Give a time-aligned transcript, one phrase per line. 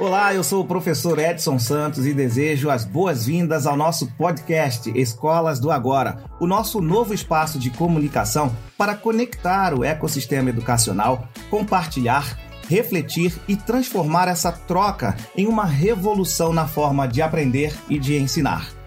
[0.00, 5.58] Olá, eu sou o professor Edson Santos e desejo as boas-vindas ao nosso podcast Escolas
[5.58, 12.38] do Agora, o nosso novo espaço de comunicação para conectar o ecossistema educacional, compartilhar,
[12.68, 18.77] refletir e transformar essa troca em uma revolução na forma de aprender e de ensinar.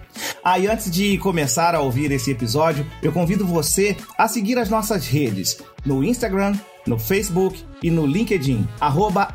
[0.44, 4.68] Ah, e antes de começar a ouvir esse episódio, eu convido você a seguir as
[4.68, 9.32] nossas redes no Instagram, no Facebook e no LinkedIn, arroba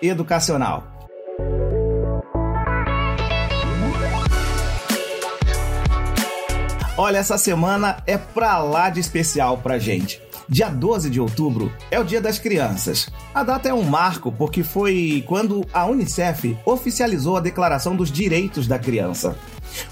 [0.00, 0.84] Educacional.
[6.96, 10.22] Olha, essa semana é pra lá de especial pra gente.
[10.48, 13.10] Dia 12 de outubro é o Dia das Crianças.
[13.34, 18.66] A data é um marco porque foi quando a Unicef oficializou a Declaração dos Direitos
[18.66, 19.36] da Criança.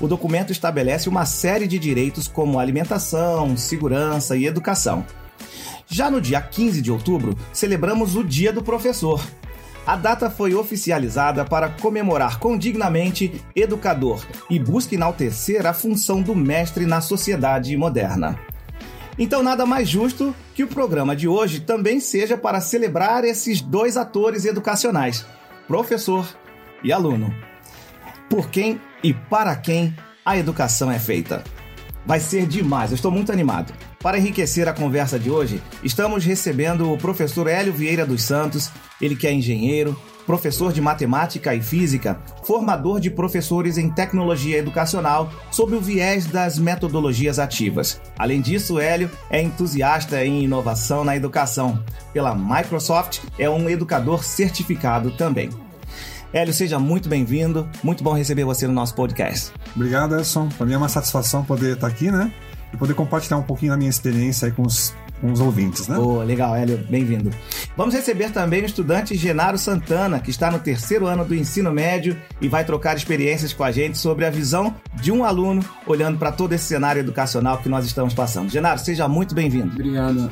[0.01, 5.05] O documento estabelece uma série de direitos como alimentação, segurança e educação.
[5.87, 9.23] Já no dia 15 de outubro, celebramos o Dia do Professor.
[9.87, 16.87] A data foi oficializada para comemorar condignamente educador e busca enaltecer a função do mestre
[16.87, 18.39] na sociedade moderna.
[19.19, 23.97] Então, nada mais justo que o programa de hoje também seja para celebrar esses dois
[23.97, 25.27] atores educacionais,
[25.67, 26.27] professor
[26.83, 27.52] e aluno.
[28.33, 29.95] Por quem e para quem
[30.25, 31.45] a educação é feita.
[32.07, 33.75] Vai ser demais, eu estou muito animado.
[34.01, 38.71] Para enriquecer a conversa de hoje, estamos recebendo o professor Hélio Vieira dos Santos,
[39.03, 39.95] ele que é engenheiro,
[40.25, 46.59] professor de matemática e física, formador de professores em tecnologia educacional sob o viés das
[46.59, 48.01] metodologias ativas.
[48.19, 51.85] Além disso, Hélio é entusiasta em inovação na educação.
[52.15, 55.51] Pela Microsoft, é um educador certificado também.
[56.33, 57.69] Hélio, seja muito bem-vindo.
[57.85, 59.53] Muito bom receber você no nosso podcast.
[59.77, 60.49] Obrigado, Edson.
[60.49, 62.33] Para mim é uma satisfação poder estar aqui, né?
[62.73, 65.95] E poder compartilhar um pouquinho da minha experiência aí com os com os ouvintes, né?
[65.95, 67.31] Boa, legal, Hélio, bem-vindo.
[67.77, 72.17] Vamos receber também o estudante Genaro Santana, que está no terceiro ano do ensino médio
[72.41, 76.33] e vai trocar experiências com a gente sobre a visão de um aluno olhando para
[76.33, 78.51] todo esse cenário educacional que nós estamos passando.
[78.51, 79.73] Genaro, seja muito bem-vindo.
[79.73, 80.29] Obrigado.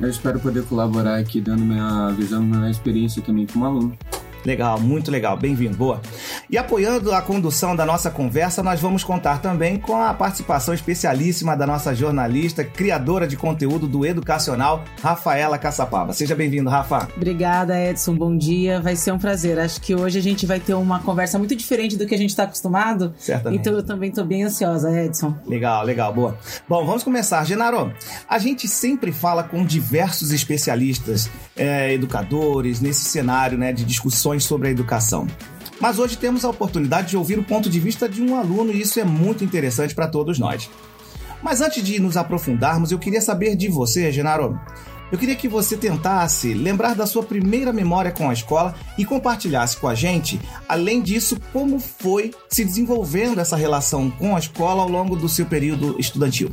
[0.00, 3.98] eu espero poder colaborar aqui dando minha visão, minha experiência também como aluno.
[4.46, 5.36] Legal, muito legal.
[5.36, 6.00] Bem-vindo, boa.
[6.48, 11.56] E apoiando a condução da nossa conversa, nós vamos contar também com a participação especialíssima
[11.56, 16.12] da nossa jornalista, criadora de conteúdo do Educacional, Rafaela Caçapava.
[16.12, 17.08] Seja bem-vindo, Rafa.
[17.16, 18.14] Obrigada, Edson.
[18.14, 18.80] Bom dia.
[18.80, 19.58] Vai ser um prazer.
[19.58, 22.30] Acho que hoje a gente vai ter uma conversa muito diferente do que a gente
[22.30, 23.12] está acostumado.
[23.18, 23.58] Certamente.
[23.58, 25.34] Então eu também estou bem ansiosa, Edson.
[25.44, 26.38] Legal, legal, boa.
[26.68, 27.42] Bom, vamos começar.
[27.44, 27.92] Genaro,
[28.28, 34.68] a gente sempre fala com diversos especialistas, é, educadores, nesse cenário né, de discussões sobre
[34.68, 35.26] a educação.
[35.80, 38.80] Mas hoje temos a oportunidade de ouvir o ponto de vista de um aluno e
[38.80, 40.70] isso é muito interessante para todos nós.
[41.42, 44.58] Mas antes de nos aprofundarmos, eu queria saber de você, Genaro.
[45.12, 49.76] Eu queria que você tentasse lembrar da sua primeira memória com a escola e compartilhasse
[49.76, 54.88] com a gente, além disso, como foi se desenvolvendo essa relação com a escola ao
[54.88, 56.50] longo do seu período estudantil.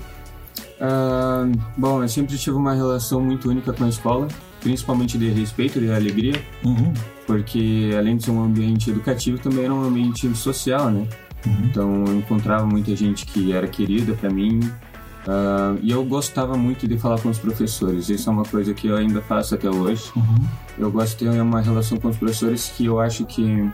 [0.80, 4.28] Uh, bom, eu sempre tive uma relação muito única com a escola,
[4.64, 6.42] principalmente de respeito e de alegria.
[6.64, 6.94] Uhum
[7.26, 11.08] porque além de ser um ambiente educativo, também era um ambiente social, né?
[11.46, 11.58] Uhum.
[11.66, 16.88] Então eu encontrava muita gente que era querida para mim uh, e eu gostava muito
[16.88, 18.10] de falar com os professores.
[18.10, 20.12] Isso é uma coisa que eu ainda faço até hoje.
[20.16, 20.46] Uhum.
[20.78, 23.70] Eu gosto de ter uma relação com os professores que eu acho que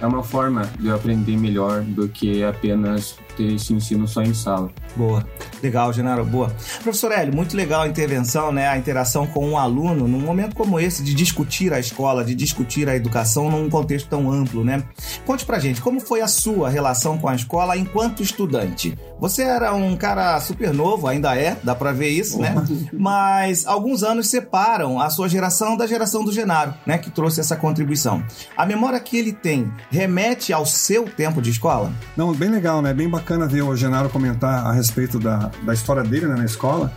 [0.00, 4.34] é uma forma de eu aprender melhor do que apenas ter esse ensino só em
[4.34, 4.70] sala.
[4.94, 5.26] Boa.
[5.62, 6.52] Legal, Genaro, boa.
[6.82, 8.68] Professor Hélio, muito legal a intervenção, né?
[8.68, 12.88] A interação com um aluno num momento como esse de discutir a escola, de discutir
[12.88, 14.82] a educação num contexto tão amplo, né?
[15.24, 18.98] Conte pra gente, como foi a sua relação com a escola enquanto estudante?
[19.18, 22.54] Você era um cara super novo, ainda é, dá pra ver isso, né?
[22.92, 26.98] Mas alguns anos separam a sua geração da geração do Genaro, né?
[26.98, 28.22] Que trouxe essa contribuição.
[28.56, 31.92] A memória que ele tem remete ao seu tempo de escola?
[32.16, 32.92] Não, bem legal, né?
[32.92, 36.92] Bem bacana ver o Genaro comentar a respeito da, da história dele né, na escola.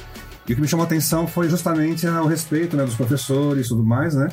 [0.47, 3.69] E o que me chamou a atenção foi justamente o respeito né, dos professores e
[3.69, 4.29] tudo mais, né?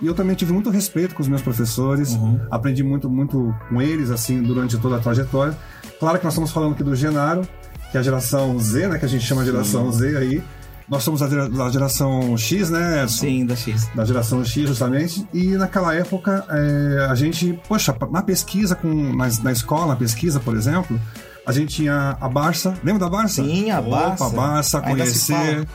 [0.00, 2.40] E eu também tive muito respeito com os meus professores, uhum.
[2.50, 5.54] aprendi muito, muito com eles, assim, durante toda a trajetória.
[5.98, 7.46] Claro que nós estamos falando aqui do Genaro,
[7.90, 8.98] que é a geração Z, né?
[8.98, 9.98] Que a gente chama de geração Sim.
[9.98, 10.42] Z aí.
[10.88, 13.06] Nós somos da geração X, né?
[13.06, 13.88] Sim, da X.
[13.94, 15.24] Da geração X, justamente.
[15.32, 20.40] E naquela época, é, a gente, poxa, na pesquisa, com, na, na escola, na pesquisa,
[20.40, 20.98] por exemplo,
[21.46, 22.74] a gente tinha a Barça.
[22.82, 23.42] Lembra da Barça?
[23.42, 24.24] Sim, a Barça.
[24.24, 25.66] Opa, Barça, conhecer.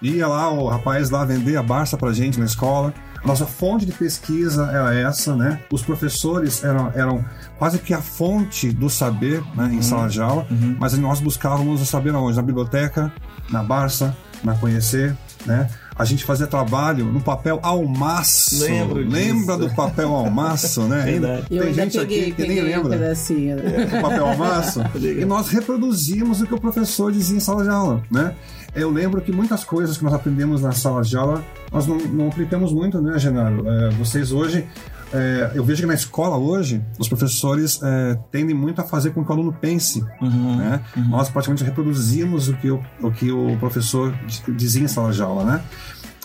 [0.00, 2.92] Ia lá o rapaz lá vender a Barça pra gente na escola.
[3.24, 5.60] Nossa fonte de pesquisa era essa, né?
[5.70, 7.24] Os professores eram, eram
[7.56, 9.82] quase que a fonte do saber né, em uhum.
[9.82, 10.76] sala de aula, uhum.
[10.78, 12.36] mas nós buscávamos o saber aonde?
[12.36, 13.12] Na biblioteca,
[13.48, 15.16] na Barça, na Conhecer,
[15.46, 15.70] né?
[15.96, 18.62] A gente fazia trabalho no papel almaço.
[18.62, 19.16] Lembro disso.
[19.16, 21.02] Lembra do papel almaço, né?
[21.04, 21.46] Verdade.
[21.48, 23.56] Tem ainda gente peguei, aqui que peguei nem um lembra pedacinho.
[23.58, 24.80] o papel almaço.
[24.96, 28.34] e nós reproduzimos o que o professor dizia em sala de aula, né?
[28.74, 32.28] Eu lembro que muitas coisas que nós aprendemos na sala de aula, nós não, não
[32.28, 33.68] aplicamos muito, né, Genaro?
[33.68, 34.66] É, vocês hoje,
[35.12, 39.24] é, eu vejo que na escola hoje, os professores é, tendem muito a fazer com
[39.24, 40.56] que o aluno pense, Uhum.
[40.56, 40.80] né?
[41.08, 44.14] Nós praticamente reproduzimos o que o, o que o professor
[44.48, 45.62] dizia em sala de aula, né?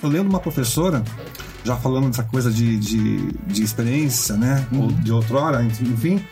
[0.01, 1.03] Eu lembro uma professora,
[1.63, 4.65] já falando dessa coisa de, de, de experiência, né?
[4.71, 6.23] Ou de outrora, enfim,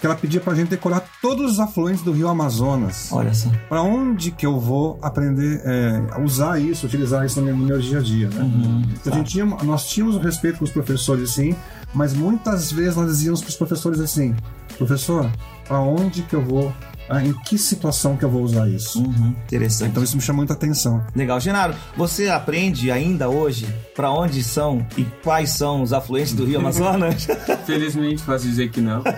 [0.00, 3.08] que ela pedia pra gente decorar todos os afluentes do rio Amazonas.
[3.10, 3.50] Olha só.
[3.68, 7.64] Para onde que eu vou aprender é, a usar isso, utilizar isso no meu, no
[7.66, 8.84] meu dia a dia, né?
[9.00, 11.56] Então, a gente tinha, nós tínhamos o respeito com os professores, sim,
[11.94, 14.34] mas muitas vezes nós dizíamos para os professores assim:
[14.76, 15.30] professor,
[15.66, 16.72] para onde que eu vou?
[17.10, 19.00] Ah, em que situação que eu vou usar isso?
[19.02, 19.34] Uhum.
[19.46, 19.92] Interessante.
[19.92, 21.02] Então isso me chama muita atenção.
[21.16, 21.40] Legal.
[21.40, 26.58] Genaro, você aprende ainda hoje para onde são e quais são os afluentes do Rio
[26.58, 27.26] Amazonas?
[27.64, 29.02] Felizmente posso dizer que não.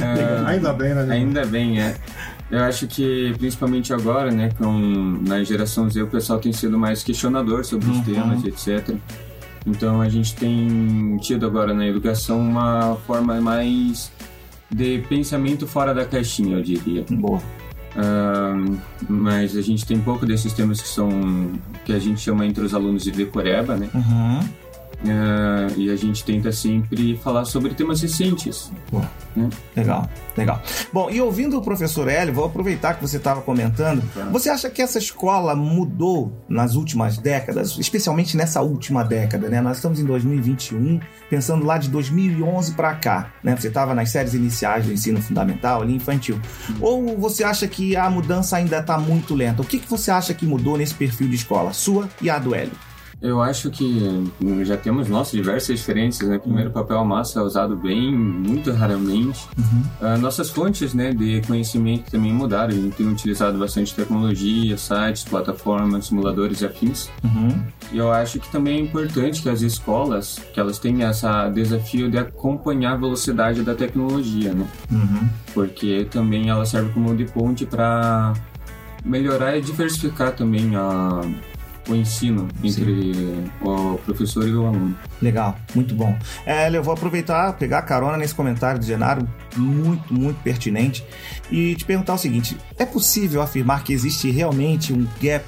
[0.00, 1.06] É, Ainda bem, né?
[1.14, 1.96] Ainda bem, é.
[2.50, 7.02] Eu acho que, principalmente agora, né, com, na geração Z, o pessoal tem sido mais
[7.02, 8.94] questionador sobre os temas, etc.
[9.66, 14.10] Então, a gente tem tido agora na educação uma forma mais
[14.70, 17.04] de pensamento fora da caixinha, eu diria.
[17.10, 17.40] Boa.
[17.94, 18.78] Ahn,
[19.08, 21.52] mas a gente tem pouco desses temas que são
[21.84, 23.90] que a gente chama entre os alunos de decoreba, né?
[23.94, 24.40] Uhum.
[25.08, 28.70] Ah, e a gente tenta sempre falar sobre temas recentes.
[29.34, 29.48] Né?
[29.76, 30.62] Legal, legal.
[30.92, 34.02] Bom, e ouvindo o professor Hélio, vou aproveitar que você estava comentando.
[34.30, 39.60] Você acha que essa escola mudou nas últimas décadas, especialmente nessa última década, né?
[39.60, 43.56] Nós estamos em 2021, pensando lá de 2011 para cá, né?
[43.56, 46.40] Você estava nas séries iniciais do ensino fundamental, ali infantil.
[46.80, 49.62] Ou você acha que a mudança ainda está muito lenta?
[49.62, 52.54] O que, que você acha que mudou nesse perfil de escola, sua e a do
[52.54, 52.91] Hélio?
[53.22, 54.28] Eu acho que
[54.64, 56.38] já temos, nossa, diversas diferenças, né?
[56.38, 59.48] Primeiro, papel massa é usado bem, muito raramente.
[60.00, 62.70] Ah, nossas fontes, né, de conhecimento também mudaram.
[62.70, 67.08] A gente tem utilizado bastante tecnologia, sites, plataformas, simuladores e afins.
[67.22, 67.62] Uhum.
[67.92, 72.10] E eu acho que também é importante que as escolas, que elas tenham esse desafio
[72.10, 74.66] de acompanhar a velocidade da tecnologia, né?
[74.90, 75.28] Uhum.
[75.54, 78.32] Porque também ela serve como de ponte para
[79.04, 81.20] melhorar e diversificar também a,
[81.88, 84.96] o ensino entre o professor e o aluno.
[85.20, 86.16] Legal, muito bom.
[86.46, 91.04] É, eu vou aproveitar, pegar a carona nesse comentário do Genaro, muito, muito pertinente,
[91.50, 95.44] e te perguntar o seguinte: é possível afirmar que existe realmente um gap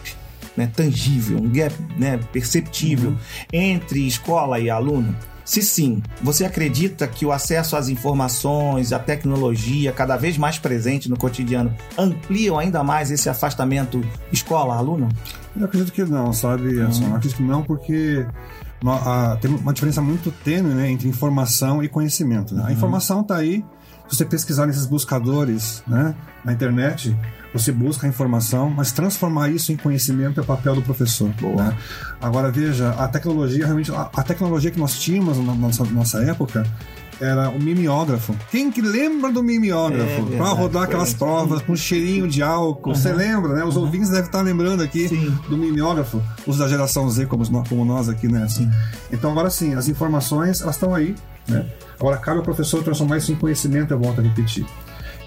[0.57, 3.17] né, tangível, um gap né, perceptível
[3.53, 5.15] entre escola e aluno?
[5.45, 11.09] Se sim, você acredita que o acesso às informações, à tecnologia, cada vez mais presente
[11.11, 14.03] no cotidiano, ampliam ainda mais esse afastamento
[14.33, 15.09] escola-aluno?
[15.57, 17.05] Eu acredito que não, sabe, Edson?
[17.05, 18.27] Eu acredito que não, porque
[18.87, 22.55] a- tem uma diferença muito tênue né, entre informação e conhecimento.
[22.55, 22.65] né?
[22.67, 23.65] A informação está aí,
[24.09, 26.15] se você pesquisar nesses buscadores né,
[26.45, 27.17] na internet,
[27.53, 31.29] você busca a informação, mas transformar isso em conhecimento é o papel do professor.
[31.57, 31.77] né?
[32.21, 36.67] Agora, veja, a tecnologia, realmente, a, a tecnologia que nós tínhamos na nossa, nossa época
[37.21, 38.35] era o mimeógrafo.
[38.51, 40.05] Quem que lembra do É mimeógrafo?
[40.25, 41.15] verdade, Para rodar aquelas antes.
[41.19, 42.93] provas com cheirinho de álcool.
[42.95, 43.65] Você lembra, né?
[43.65, 45.31] Os ouvintes devem estar lembrando aqui Sim.
[45.49, 48.69] do mimeógrafo, os da geração Z, como, nós- como nós aqui nessa.
[49.13, 51.15] Então, agora sim, as informações, elas estão aí,
[51.49, 51.67] né?
[51.99, 54.67] Agora, cabe ao professor transformar isso em conhecimento, eu volto a repetir.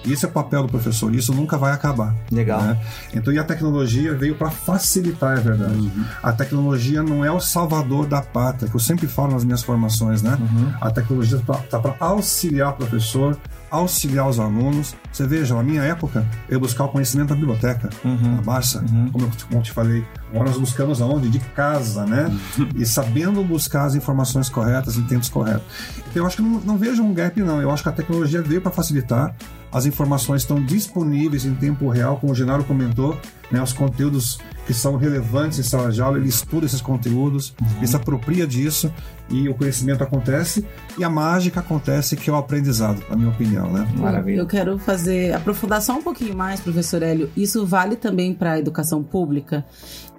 [0.06, 2.16] Esse é o papel do professor, isso nunca vai acabar.
[2.32, 2.62] Legal.
[2.62, 2.80] né?
[3.14, 5.92] Então, e a tecnologia veio para facilitar, é verdade.
[6.24, 10.22] A tecnologia não é o salvador da pátria, que eu sempre falo nas minhas formações,
[10.22, 10.38] né?
[10.80, 13.38] A tecnologia está para auxiliar o professor,
[13.70, 14.96] auxiliar os alunos.
[15.12, 19.60] Você veja, na minha época, eu o conhecimento na biblioteca, na Barça, como, eu, como
[19.60, 20.06] eu te falei.
[20.30, 21.30] Agora nós buscamos aonde?
[21.30, 22.30] De casa, né?
[22.76, 25.64] E sabendo buscar as informações corretas em tempos corretos.
[25.98, 27.62] Então, eu acho que não, não vejo um gap, não.
[27.62, 29.36] Eu acho que a tecnologia veio para facilitar.
[29.72, 33.18] As informações estão disponíveis em tempo real, como o Genaro comentou,
[33.52, 33.62] né?
[33.62, 37.96] Os conteúdos que são relevantes em sala de aula, ele estuda esses conteúdos, ele se
[37.96, 38.94] apropria disso
[39.30, 40.66] e o conhecimento acontece
[40.98, 43.88] e a mágica acontece, que é o aprendizado, na minha opinião, né?
[43.96, 44.42] Maravilha.
[44.42, 47.32] Eu quero fazer aprofundar só um pouquinho mais, professor Hélio.
[47.36, 49.66] Isso vale também para a educação pública.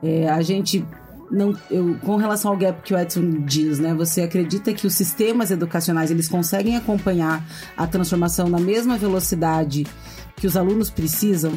[0.03, 0.83] É, a gente
[1.31, 3.93] não, eu, com relação ao gap que o Edson diz, né?
[3.93, 7.45] Você acredita que os sistemas educacionais eles conseguem acompanhar
[7.77, 9.87] a transformação na mesma velocidade
[10.37, 11.53] que os alunos precisam?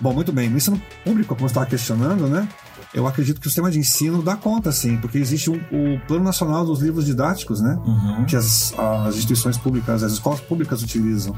[0.00, 0.48] Bom, muito bem.
[0.48, 2.48] No ensino público, como estava questionando, né?
[2.94, 6.24] Eu acredito que o sistema de ensino dá conta, sim, porque existe um- o Plano
[6.24, 7.76] Nacional dos Livros Didáticos, né?
[8.26, 8.72] Que as,
[9.06, 11.34] as instituições públicas, as escolas públicas utilizam.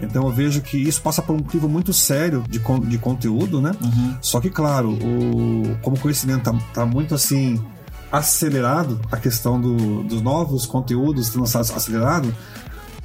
[0.00, 3.60] Então eu vejo que isso passa por um motivo muito sério de, con de conteúdo,
[3.62, 3.72] né?
[3.82, 4.14] Uhum.
[4.20, 7.58] Só que, claro, o, como o conhecimento tá, tá muito assim
[8.12, 12.32] acelerado, a questão do, dos novos conteúdos sendo acelerado,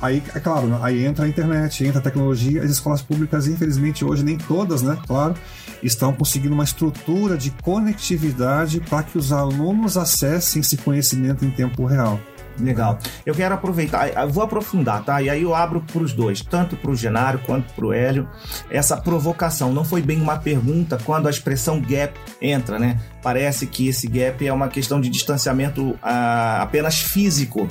[0.01, 0.79] Aí, é claro, né?
[0.81, 2.63] aí entra a internet, entra a tecnologia.
[2.63, 4.97] As escolas públicas, infelizmente, hoje, nem todas, né?
[5.05, 5.35] Claro,
[5.83, 11.85] estão conseguindo uma estrutura de conectividade para que os alunos acessem esse conhecimento em tempo
[11.85, 12.19] real.
[12.59, 12.99] Legal.
[13.25, 15.21] Eu quero aproveitar, vou aprofundar, tá?
[15.21, 18.27] E aí eu abro para os dois, tanto para o Genário quanto para o Hélio,
[18.69, 19.71] essa provocação.
[19.73, 22.99] Não foi bem uma pergunta quando a expressão gap entra, né?
[23.21, 27.67] Parece que esse gap é uma questão de distanciamento ah, apenas físico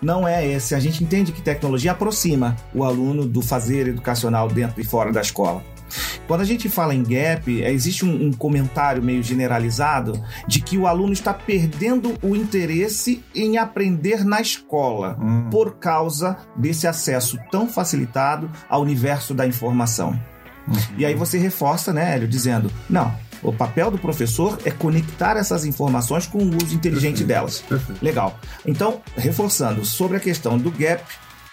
[0.00, 0.74] não é esse.
[0.74, 5.20] A gente entende que tecnologia aproxima o aluno do fazer educacional dentro e fora da
[5.20, 5.62] escola.
[6.26, 10.78] Quando a gente fala em gap, é, existe um, um, comentário meio generalizado de que
[10.78, 15.48] o aluno está perdendo o interesse em aprender na escola hum.
[15.50, 20.10] por causa desse acesso tão facilitado ao universo da informação.
[20.68, 20.74] Uhum.
[20.98, 25.64] E aí você reforça, né, Hélio, dizendo: não, o papel do professor é conectar essas
[25.64, 27.28] informações com o uso inteligente Perfeito.
[27.28, 27.58] delas.
[27.60, 28.04] Perfeito.
[28.04, 28.38] Legal.
[28.66, 31.02] Então, reforçando sobre a questão do gap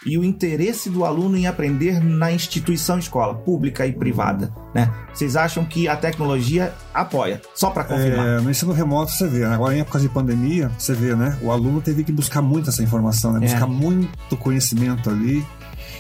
[0.06, 4.92] e o interesse do aluno em aprender na instituição escola, pública e privada, né?
[5.14, 7.42] Vocês acham que a tecnologia apoia?
[7.56, 8.26] Só para confirmar.
[8.26, 9.56] É, no ensino remoto você vê, né?
[9.56, 11.38] agora em época de pandemia, você vê, né?
[11.42, 13.40] O aluno teve que buscar muito essa informação, né?
[13.40, 13.70] Buscar é.
[13.70, 15.46] muito conhecimento ali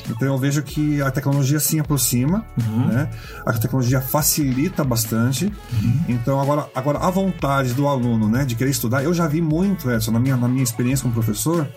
[0.10, 2.88] então eu vejo que a tecnologia sim aproxima, uhum.
[2.88, 3.10] né?
[3.46, 5.46] A tecnologia facilita bastante.
[5.46, 6.00] Uhum.
[6.08, 9.92] Então agora, agora a vontade do aluno, né, de querer estudar, eu já vi muito,
[9.92, 11.68] Edson, na minha, na minha experiência como professor,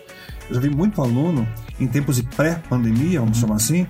[0.48, 1.46] eu já vi muito aluno
[1.78, 3.40] em tempos de pré-pandemia, vamos uhum.
[3.40, 3.86] chamar assim,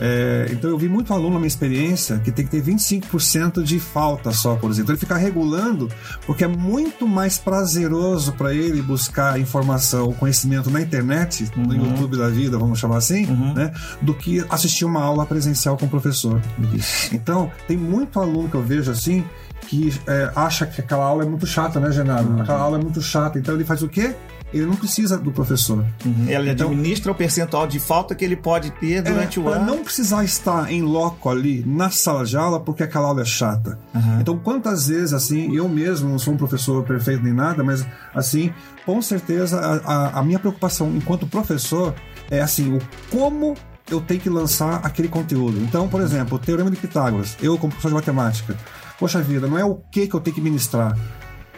[0.00, 3.78] é, então eu vi muito aluno na minha experiência que tem que ter 25% de
[3.78, 4.84] falta só, por exemplo.
[4.84, 5.88] Então ele fica regulando
[6.24, 11.64] porque é muito mais prazeroso para ele buscar informação, conhecimento na internet, uhum.
[11.64, 13.52] no YouTube da vida, vamos chamar assim, uhum.
[13.52, 16.40] né, do que assistir uma aula presencial com o professor.
[16.74, 17.14] Isso.
[17.14, 19.22] Então tem muito aluno que eu vejo assim
[19.66, 22.26] que é, acha que aquela aula é muito chata, né, Genaro?
[22.26, 22.42] Uhum.
[22.42, 23.38] Aquela aula é muito chata.
[23.38, 24.16] Então ele faz o quê?
[24.52, 25.84] Ele não precisa do professor.
[26.04, 26.26] Uhum.
[26.28, 29.64] Ele então, administra o percentual de falta que ele pode ter durante é, o ano.
[29.64, 33.78] não precisar estar em loco ali, na sala de aula, porque aquela aula é chata.
[33.94, 34.20] Uhum.
[34.20, 38.52] Então, quantas vezes, assim, eu mesmo não sou um professor perfeito nem nada, mas, assim,
[38.84, 41.94] com certeza, a, a, a minha preocupação enquanto professor
[42.30, 42.80] é, assim, o
[43.10, 43.54] como
[43.90, 45.58] eu tenho que lançar aquele conteúdo.
[45.60, 48.56] Então, por exemplo, o Teorema de Pitágoras, eu como professor de matemática,
[48.98, 50.96] poxa vida, não é o que que eu tenho que ministrar,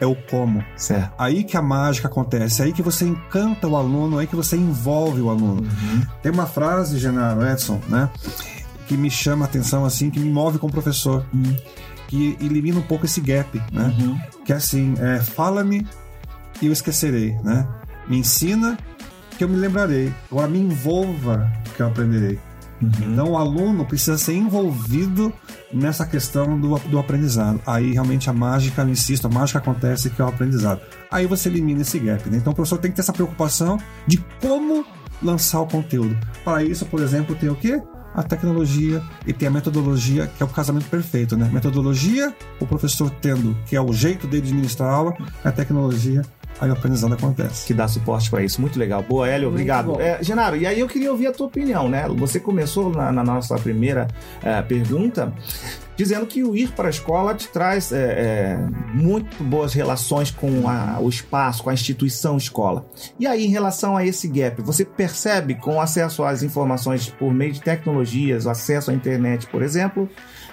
[0.03, 0.65] é o como.
[0.77, 1.15] Certo.
[1.17, 5.21] Aí que a mágica acontece, aí que você encanta o aluno, aí que você envolve
[5.21, 5.63] o aluno.
[5.63, 6.03] Uhum.
[6.21, 8.11] Tem uma frase, Genaro Edson, né,
[8.89, 11.57] que me chama a atenção assim, que me move como professor, uhum.
[12.09, 13.95] que elimina um pouco esse gap, né?
[13.99, 14.19] Uhum.
[14.45, 15.87] Que é assim, é, fala-me
[16.61, 17.67] e eu esquecerei, né?
[18.09, 18.77] Me ensina
[19.39, 20.13] que eu me lembrarei.
[20.31, 22.41] Agora me envolva que eu aprenderei.
[22.83, 23.13] Uhum.
[23.13, 25.33] Então o aluno precisa ser envolvido
[25.73, 27.61] nessa questão do, do aprendizado.
[27.67, 30.81] Aí realmente a mágica, eu insisto, a mágica acontece que é o aprendizado.
[31.11, 32.29] Aí você elimina esse gap.
[32.29, 32.39] Né?
[32.39, 34.85] Então o professor tem que ter essa preocupação de como
[35.23, 36.19] lançar o conteúdo.
[36.45, 37.81] Para isso, por exemplo, tem o quê?
[38.15, 41.49] a tecnologia e tem a metodologia, que é o casamento perfeito, né?
[41.51, 46.23] Metodologia, o professor tendo, que é o jeito dele de ministrar a aula, a tecnologia,
[46.61, 47.67] aí o aprendizado acontece.
[47.67, 48.61] Que dá suporte para isso.
[48.61, 49.03] Muito legal.
[49.03, 50.01] Boa, Hélio, Muito obrigado.
[50.01, 52.07] É, Genaro, e aí eu queria ouvir a tua opinião, né?
[52.17, 55.33] Você começou na, na nossa primeira uh, pergunta
[55.97, 58.59] dizendo que o ir para a escola te traz é, é,
[58.95, 62.87] muito boas relações com a, o espaço, com a instituição escola.
[63.19, 67.53] E aí, em relação a esse gap, você percebe com acesso às informações por meio
[67.53, 70.09] de tecnologias, acesso à internet, por exemplo,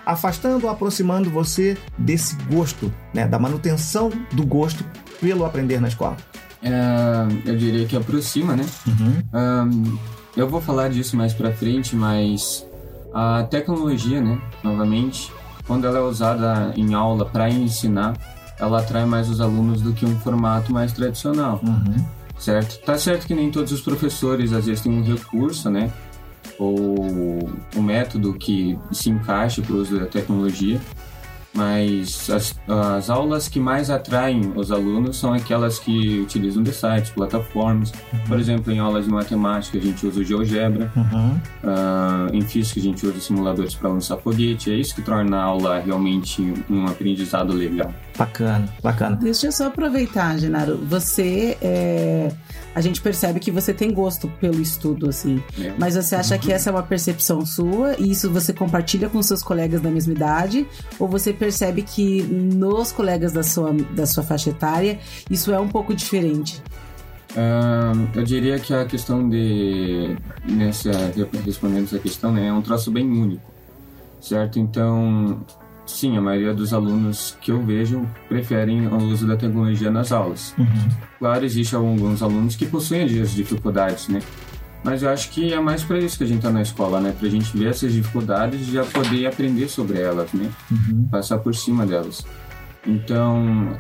[0.06, 4.84] afastando ou aproximando você desse gosto, né, da manutenção do gosto
[5.20, 6.18] pelo aprender na escola?
[6.62, 8.66] É, eu diria que aproxima, né?
[8.88, 9.24] Uhum.
[9.34, 9.98] Um,
[10.36, 12.66] eu vou falar disso mais para frente, mas
[13.14, 15.32] a tecnologia, né, novamente,
[15.66, 18.18] quando ela é usada em aula para ensinar,
[18.60, 21.62] ela atrai mais os alunos do que um formato mais tradicional.
[21.64, 22.06] Uhum.
[22.38, 22.80] Certo?
[22.86, 25.92] Tá certo que nem todos os professores às vezes têm um recurso, né?
[26.58, 30.80] Ou um método que se encaixe para o uso da tecnologia,
[31.60, 37.12] mas as, as aulas que mais atraem os alunos são aquelas que utilizam de sites,
[37.12, 37.92] plataformas.
[37.92, 38.20] Uhum.
[38.30, 41.32] Por exemplo, em aulas de matemática a gente usa o GeoGebra, uhum.
[41.64, 44.72] uh, em física a gente usa simuladores para lançar foguete.
[44.72, 47.94] É isso que torna a aula realmente um aprendizado legal.
[48.18, 49.18] Bacana, bacana.
[49.18, 50.78] Deixa eu só aproveitar, Genaro.
[50.78, 52.32] Você é
[52.74, 55.42] a gente percebe que você tem gosto pelo estudo, assim.
[55.60, 55.74] É.
[55.78, 59.44] Mas você acha que essa é uma percepção sua e isso você compartilha com seus
[59.44, 60.68] colegas da mesma idade?
[60.98, 65.00] Ou você percebe que nos colegas da sua, da sua faixa etária
[65.30, 66.62] isso é um pouco diferente?
[68.16, 70.90] eu diria que a questão de nessa
[71.46, 73.52] respondendo essa questão né, é um troço bem único
[74.20, 75.40] certo então
[75.90, 80.54] sim a maioria dos alunos que eu vejo preferem o uso da tecnologia nas aulas
[80.58, 80.90] uhum.
[81.18, 84.20] claro existe alguns alunos que possuem as dificuldades né
[84.84, 87.14] mas eu acho que é mais para isso que a gente está na escola, né?
[87.18, 90.50] Para a gente ver essas dificuldades e já poder aprender sobre elas, né?
[90.72, 91.08] Uhum.
[91.12, 92.26] Passar por cima delas.
[92.88, 93.78] Então,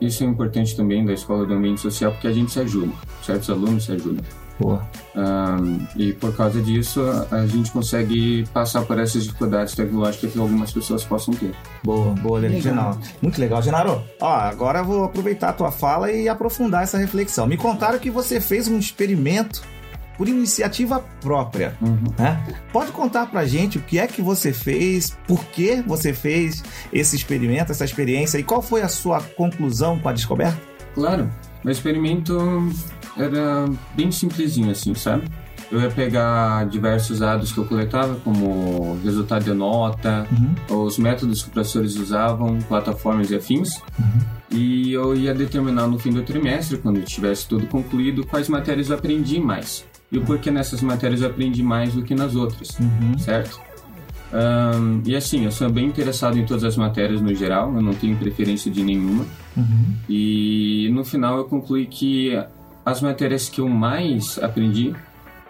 [0.00, 2.92] isso é importante também da escola do ambiente social, porque a gente se ajuda,
[3.22, 4.24] certos alunos se ajudam.
[4.58, 4.86] Boa.
[5.14, 10.72] Um, e por causa disso, a gente consegue passar por essas dificuldades tecnológicas que algumas
[10.72, 11.54] pessoas possam ter.
[11.82, 12.98] Boa, boa, legal.
[13.20, 14.02] Muito legal, Genaro.
[14.20, 17.46] Ó, agora eu vou aproveitar a tua fala e aprofundar essa reflexão.
[17.46, 19.62] Me contaram que você fez um experimento
[20.16, 21.76] por iniciativa própria.
[21.80, 22.14] Uhum.
[22.18, 22.40] Né?
[22.72, 27.16] Pode contar pra gente o que é que você fez, por que você fez esse
[27.16, 30.60] experimento, essa experiência e qual foi a sua conclusão com a descoberta?
[30.94, 31.30] Claro,
[31.64, 32.38] o experimento
[33.16, 35.24] era bem simplesinho assim, sabe?
[35.70, 40.26] Eu ia pegar diversos dados que eu coletava, como resultado de nota,
[40.68, 40.84] uhum.
[40.84, 44.20] os métodos que os professores usavam, plataformas e afins, uhum.
[44.50, 48.96] e eu ia determinar no fim do trimestre, quando tivesse tudo concluído, quais matérias eu
[48.96, 53.18] aprendi mais e o porquê nessas matérias eu aprendi mais do que nas outras, uhum.
[53.18, 53.58] certo?
[54.32, 57.94] Um, e assim, eu sou bem interessado em todas as matérias no geral, eu não
[57.94, 59.24] tenho preferência de nenhuma.
[59.56, 59.94] Uhum.
[60.08, 62.38] E no final eu concluí que
[62.84, 64.94] as matérias que eu mais aprendi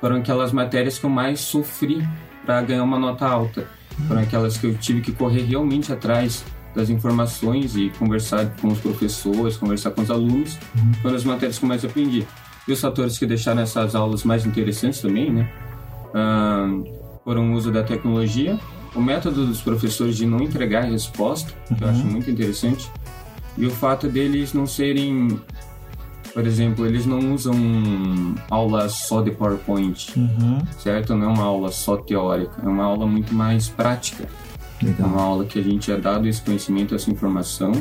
[0.01, 2.07] foram aquelas matérias que eu mais sofri
[2.45, 3.67] para ganhar uma nota alta.
[3.99, 4.07] Uhum.
[4.07, 8.81] Foram aquelas que eu tive que correr realmente atrás das informações e conversar com os
[8.81, 10.59] professores, conversar com os alunos.
[10.77, 10.93] Uhum.
[11.03, 12.27] Foram as matérias que eu mais aprendi.
[12.67, 15.51] E os fatores que deixaram essas aulas mais interessantes também, né?
[16.15, 16.85] Um,
[17.25, 18.59] foram o uso da tecnologia,
[18.95, 21.81] o método dos professores de não entregar resposta, que uhum.
[21.81, 22.91] eu acho muito interessante,
[23.57, 25.41] e o fato deles não serem,
[26.33, 27.55] por exemplo, eles não usam
[28.51, 30.63] aulas só de PowerPoint, uhum.
[30.79, 31.15] certo?
[31.15, 34.29] Não é uma aula só teórica, é uma aula muito mais prática.
[34.83, 35.09] Legal.
[35.09, 37.73] É uma aula que a gente é dado esse conhecimento, essa informação,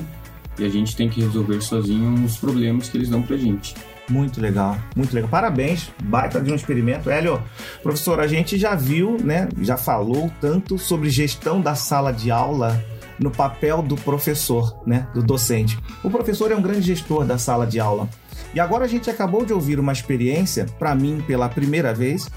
[0.60, 3.74] e a gente tem que resolver sozinho os problemas que eles dão pra gente.
[4.10, 5.30] Muito legal, muito legal.
[5.30, 7.10] Parabéns, baita de um experimento.
[7.10, 7.42] Hélio,
[7.82, 12.84] professor, a gente já viu, né, já falou tanto sobre gestão da sala de aula
[13.18, 15.80] no papel do professor, né, do docente.
[16.04, 18.10] O professor é um grande gestor da sala de aula.
[18.54, 22.30] E agora a gente acabou de ouvir uma experiência, para mim pela primeira vez,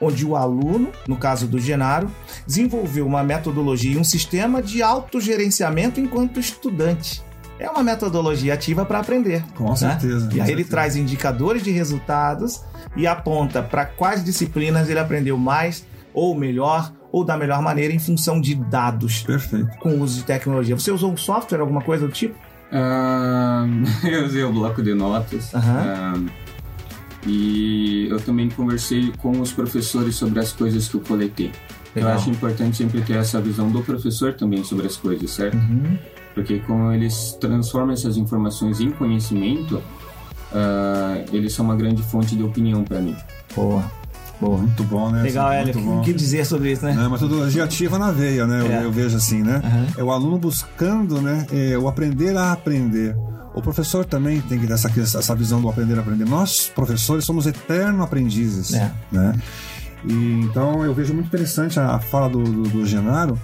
[0.00, 2.10] onde o aluno, no caso do Genaro,
[2.46, 7.22] desenvolveu uma metodologia e um sistema de autogerenciamento enquanto estudante
[7.60, 9.44] é uma metodologia ativa para aprender.
[9.54, 9.76] Com né?
[9.76, 10.30] certeza.
[10.32, 12.62] E aí ele traz indicadores de resultados
[12.96, 17.98] e aponta para quais disciplinas ele aprendeu mais ou melhor ou da melhor maneira em
[17.98, 19.22] função de dados.
[19.22, 19.78] Perfeito.
[19.78, 20.74] Com o uso de tecnologia.
[20.74, 22.34] Você usou um software, alguma coisa do tipo?
[24.04, 25.52] Eu usei o bloco de notas.
[27.26, 31.52] E eu também conversei com os professores sobre as coisas que eu coletei.
[31.94, 32.12] Legal.
[32.12, 35.56] Eu acho importante sempre ter essa visão do professor também sobre as coisas, certo?
[35.56, 35.98] Uhum.
[36.34, 42.42] Porque como eles transformam essas informações em conhecimento, uh, eles são uma grande fonte de
[42.42, 43.16] opinião para mim.
[43.54, 43.99] Boa.
[44.40, 44.58] Boa.
[44.58, 45.22] Muito bom, né?
[45.22, 45.98] Legal, Hélio.
[45.98, 46.92] O que dizer sobre isso, né?
[46.92, 48.64] É, metodologia ativa na veia, né?
[48.64, 48.78] É.
[48.78, 49.60] Eu, eu, vejo assim, né?
[49.62, 50.00] Uhum.
[50.00, 51.46] É o aluno buscando, né?
[51.52, 53.14] É, o aprender a aprender.
[53.54, 56.24] O professor também tem que ter essa, essa visão do aprender a aprender.
[56.24, 58.90] Nós, professores, somos eternos aprendizes, é.
[59.12, 59.38] né?
[60.04, 63.38] E, então, eu vejo muito interessante a fala do, do, do Genaro,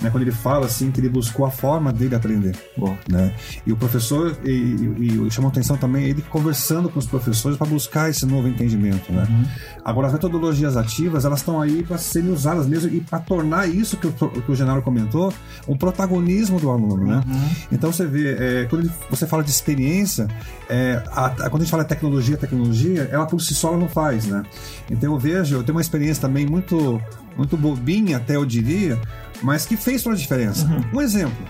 [0.00, 2.56] né, quando ele fala assim que ele buscou a forma dele aprender.
[2.76, 2.96] Bom.
[3.08, 3.32] Né?
[3.66, 7.66] E o professor, e, e, e chamou atenção também ele conversando com os professores para
[7.66, 9.12] buscar esse novo entendimento.
[9.12, 9.26] Né?
[9.28, 9.44] Uhum.
[9.84, 13.96] Agora, as metodologias ativas, elas estão aí para serem usadas mesmo e para tornar isso
[13.96, 15.32] que o, que o Genaro comentou,
[15.66, 17.04] um protagonismo do aluno.
[17.04, 17.22] Né?
[17.26, 17.48] Uhum.
[17.72, 20.28] Então, você vê, é, quando você fala de experiência,
[20.68, 23.88] é, a, a, quando a gente fala de tecnologia, tecnologia, ela por si só não
[23.88, 24.26] faz.
[24.26, 24.42] Né?
[24.90, 27.00] Então, eu vejo, eu tenho uma experiência também muito,
[27.36, 29.00] muito bobinha, até eu diria,
[29.42, 30.66] mas que fez toda a diferença.
[30.66, 30.98] Uhum.
[30.98, 31.46] Um exemplo.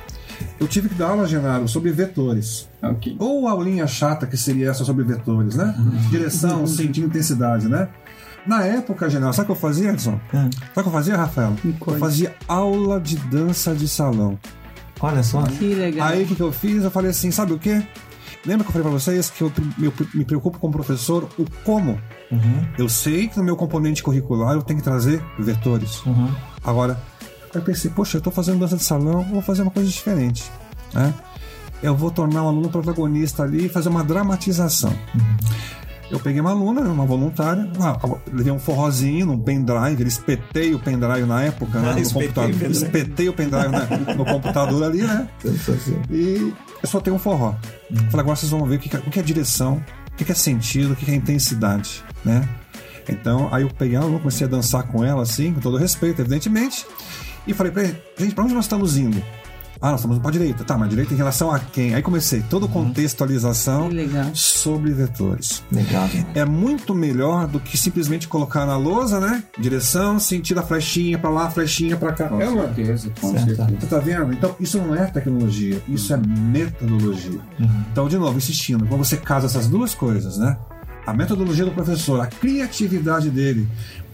[0.58, 2.68] Eu tive que dar aula, Genaro, sobre vetores.
[2.82, 3.16] Okay.
[3.18, 5.74] Ou a aulinha chata que seria essa sobre vetores, né?
[5.78, 5.90] Uhum.
[6.10, 6.66] Direção, uhum.
[6.66, 7.88] sentido, intensidade, né?
[8.46, 10.20] Na época, Genaro, sabe o que eu fazia, Edson?
[10.32, 10.50] Uhum.
[10.50, 11.54] Sabe o que eu fazia, Rafael?
[11.64, 14.38] Eu fazia aula de dança de salão.
[15.00, 15.42] Olha só.
[15.42, 16.08] Que legal.
[16.08, 16.84] Aí o que, eu fiz?
[16.84, 17.82] Eu falei assim, sabe o quê?
[18.46, 19.52] Lembra que eu falei pra vocês que eu,
[20.14, 22.00] me preocupo com o professor o como?
[22.30, 22.66] Uhum.
[22.78, 26.04] Eu sei que no meu componente curricular eu tenho que trazer vetores.
[26.06, 26.30] Uhum.
[26.62, 26.98] Agora,
[27.56, 30.50] eu pensei, poxa, eu estou fazendo dança de salão, vou fazer uma coisa diferente.
[30.92, 31.12] Né?
[31.82, 34.90] Eu vou tornar um aluno protagonista ali e fazer uma dramatização.
[35.14, 35.36] Uhum.
[36.08, 37.98] Eu peguei uma aluna, uma voluntária, ah,
[38.32, 42.70] levei um forrozinho num pendrive, ele espetei o pendrive na época, né, ah, no computador.
[42.70, 45.28] Espetei o pendrive né, no computador ali, né?
[46.08, 47.54] E eu só tenho um forró.
[47.90, 47.96] Uhum.
[48.10, 49.82] Falei, agora vocês vão ver o que, o que a direção
[50.22, 52.48] o que é sentido, o que é intensidade, né?
[53.08, 56.86] Então, aí eu peguei ela, comecei a dançar com ela, assim, com todo respeito, evidentemente,
[57.46, 59.22] e falei pra ele, gente, pra onde nós estamos indo?
[59.80, 60.64] Ah, nós estamos para direita.
[60.64, 61.94] Tá, mas direita em relação a quem?
[61.94, 62.72] Aí comecei toda uhum.
[62.72, 63.90] contextualização
[64.32, 65.62] sobre vetores.
[65.70, 66.08] Legal.
[66.34, 69.44] É muito melhor do que simplesmente colocar na lousa, né?
[69.58, 72.28] Direção, sentido a flechinha para lá, flechinha para cá.
[72.28, 73.66] Com é certeza, com certeza.
[73.78, 74.32] Você tá vendo?
[74.32, 77.40] Então, isso não é tecnologia, isso é metodologia.
[77.60, 77.84] Uhum.
[77.92, 80.56] Então, de novo, insistindo, quando você casa essas duas coisas, né?
[81.06, 83.68] A metodologia do professor, a criatividade dele,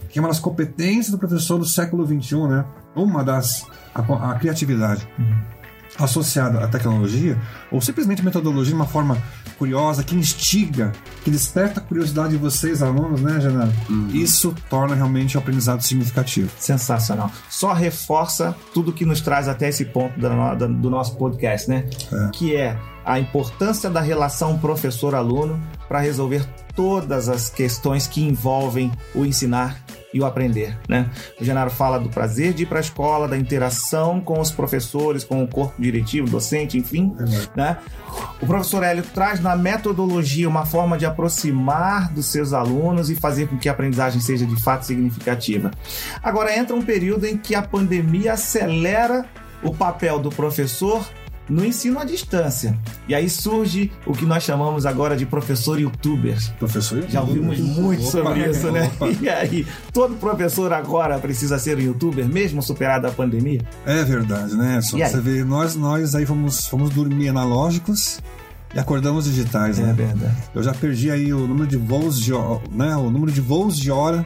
[0.09, 2.65] que é uma das competências do professor do século XXI, né?
[2.95, 3.65] Uma das.
[3.93, 5.07] a, a criatividade.
[5.17, 5.53] Uhum
[5.97, 7.37] associada à tecnologia,
[7.71, 9.17] ou simplesmente metodologia de uma forma
[9.57, 10.91] curiosa, que instiga,
[11.23, 13.71] que desperta a curiosidade de vocês, alunos, né, Genaro?
[13.89, 14.09] Uhum.
[14.09, 16.49] Isso torna realmente o aprendizado significativo.
[16.57, 17.31] Sensacional.
[17.49, 21.85] Só reforça tudo que nos traz até esse ponto do nosso podcast, né?
[22.11, 22.29] É.
[22.33, 29.25] Que é a importância da relação professor-aluno para resolver todas as questões que envolvem o
[29.25, 29.77] ensinar
[30.13, 31.09] e o aprender, né?
[31.39, 35.23] O Genaro fala do prazer de ir para a escola, da interação com os professores,
[35.23, 37.77] com o corpo diretivo, docente, enfim, é né?
[38.41, 43.47] O professor Hélio traz na metodologia uma forma de aproximar dos seus alunos e fazer
[43.47, 45.71] com que a aprendizagem seja de fato significativa.
[46.21, 49.25] Agora entra um período em que a pandemia acelera
[49.63, 51.03] o papel do professor
[51.49, 52.77] no ensino à distância.
[53.07, 56.37] E aí surge o que nós chamamos agora de professor youtuber.
[56.57, 57.13] Professor youtuber.
[57.13, 58.91] Já ouvimos muito opa, sobre isso, né?
[58.95, 59.07] Opa.
[59.23, 63.61] E aí, todo professor agora precisa ser um youtuber, mesmo superada a pandemia?
[63.85, 64.81] É verdade, né?
[64.81, 68.19] Só você vê, nós, nós aí vamos, vamos dormir analógicos
[68.73, 69.89] e acordamos digitais, é né?
[69.91, 70.35] É verdade.
[70.53, 72.31] Eu já perdi aí o número de voos de,
[72.71, 72.95] né?
[72.95, 74.23] O número de voos de hora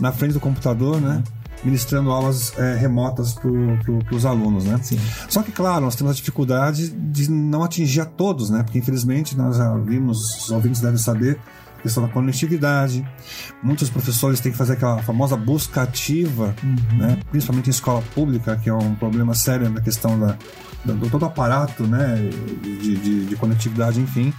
[0.00, 1.22] na frente do computador, né?
[1.64, 3.50] Ministrando aulas é, remotas para
[3.84, 4.78] pro, os alunos, né?
[4.82, 4.98] Sim.
[5.28, 8.62] Só que, claro, nós temos a dificuldade de não atingir a todos, né?
[8.62, 11.38] Porque, infelizmente, nós já vimos, os ouvintes devem saber,
[11.82, 13.06] questão da conectividade.
[13.62, 16.98] Muitos professores têm que fazer aquela famosa busca ativa, uhum.
[16.98, 17.18] né?
[17.30, 20.36] principalmente em escola pública, que é um problema sério na questão da,
[20.84, 22.30] do todo aparato né?
[22.62, 24.32] de, de, de conectividade, enfim.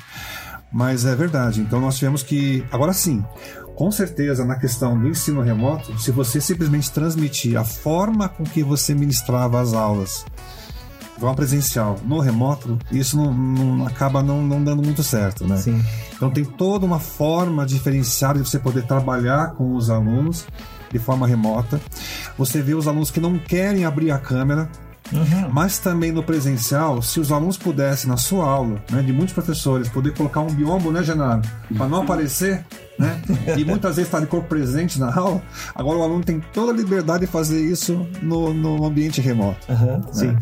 [0.72, 1.62] Mas é verdade.
[1.62, 2.66] Então nós tivemos que.
[2.72, 3.24] Agora sim,
[3.76, 8.64] com certeza na questão do ensino remoto, se você simplesmente transmitir a forma com que
[8.64, 10.26] você ministrava as aulas
[11.18, 15.58] de presencial no remoto, isso não, não acaba não, não, dando muito certo, né?
[15.58, 15.82] Sim.
[16.14, 20.46] Então tem toda uma forma diferenciada de você poder trabalhar com os alunos
[20.92, 21.80] de forma remota.
[22.38, 24.70] Você vê os alunos que não querem abrir a câmera,
[25.12, 25.50] Uhum.
[25.52, 29.90] Mas também no presencial, se os alunos pudessem, na sua aula, né, de muitos professores,
[29.90, 31.42] poder colocar um biombo, né, Genaro?
[31.76, 32.66] Para não aparecer,
[32.98, 33.22] né?
[33.58, 35.42] E muitas vezes estar tá de corpo presente na aula.
[35.76, 39.60] Agora o aluno tem toda a liberdade de fazer isso no, no ambiente remoto.
[39.70, 40.04] Uhum, né?
[40.12, 40.38] Sim.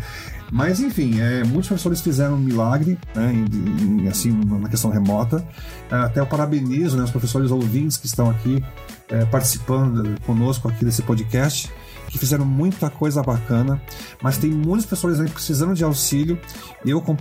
[0.51, 5.43] Mas enfim, é, muitos professores fizeram um milagre, né, em, em, assim, na questão remota.
[5.89, 8.61] É, até eu parabenizo né, os professores ouvintes que estão aqui
[9.07, 11.71] é, participando conosco aqui desse podcast
[12.11, 13.81] que fizeram muita coisa bacana,
[14.21, 16.39] mas tem muitos professores aí precisando de auxílio.
[16.85, 17.17] Eu, como,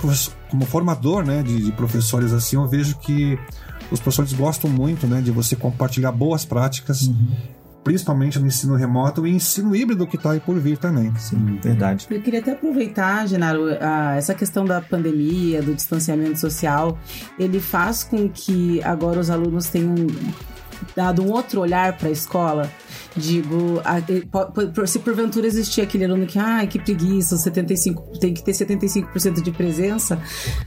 [0.50, 3.38] como formador né, de, de, professores assim, eu vejo que
[3.90, 7.02] os professores gostam muito né, de você compartilhar boas práticas.
[7.02, 11.14] Uhum principalmente no ensino remoto e ensino híbrido que está aí por vir também.
[11.16, 12.06] Sim, verdade.
[12.10, 16.98] Eu queria até aproveitar, Genaro, a, essa questão da pandemia, do distanciamento social,
[17.38, 19.94] ele faz com que agora os alunos tenham
[21.00, 22.70] dado um outro olhar para a escola.
[23.16, 23.82] Digo,
[24.86, 29.42] se porventura existia aquele aluno que, ai, ah, que preguiça, 75, tem que ter 75%
[29.42, 30.20] de presença,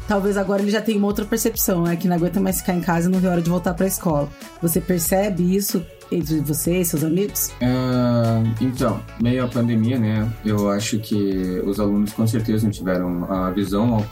[0.08, 1.96] talvez agora ele já tenha uma outra percepção, né?
[1.96, 3.88] Que não aguenta mais ficar em casa e não vê hora de voltar para a
[3.88, 4.28] escola.
[4.62, 7.50] Você percebe isso entre você e seus amigos?
[7.62, 10.30] Uh, então, meio à pandemia, né?
[10.44, 14.06] Eu acho que os alunos com certeza não tiveram a visão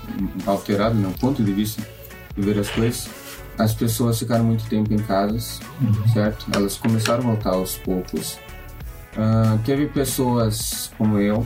[0.45, 1.11] alterada, né?
[1.13, 1.81] o ponto de vista
[2.35, 3.09] de ver as coisas
[3.57, 6.07] as pessoas ficaram muito tempo em casas, uhum.
[6.13, 6.45] certo?
[6.53, 8.39] Elas começaram a voltar aos poucos.
[9.13, 11.45] Uh, teve pessoas como eu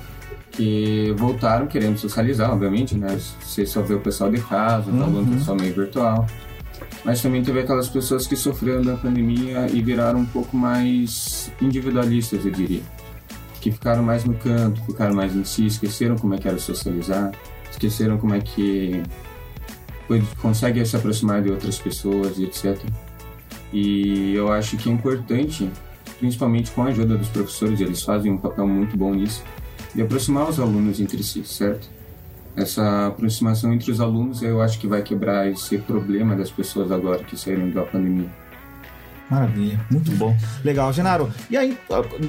[0.52, 3.20] que voltaram querendo socializar, obviamente, né?
[3.42, 5.04] Você só vê o pessoal de casa, uhum.
[5.04, 6.26] aluno pessoal meio virtual.
[7.04, 12.46] Mas também teve aquelas pessoas que sofreram da pandemia e viraram um pouco mais individualistas,
[12.46, 12.82] eu diria.
[13.62, 17.32] Que ficaram mais no canto, ficaram mais em si, esqueceram como é que era socializar,
[17.70, 19.04] esqueceram como é que
[20.42, 22.78] consegue se aproximar de outras pessoas e etc.
[23.74, 25.70] E eu acho que é importante,
[26.20, 29.44] principalmente com a ajuda dos professores, eles fazem um papel muito bom nisso,
[29.94, 31.90] de aproximar os alunos entre si, certo?
[32.56, 37.24] Essa aproximação entre os alunos eu acho que vai quebrar esse problema das pessoas agora
[37.24, 38.30] que saíram da pandemia.
[39.30, 40.36] Maravilha, muito bom.
[40.64, 41.32] Legal, Genaro.
[41.50, 41.78] E aí,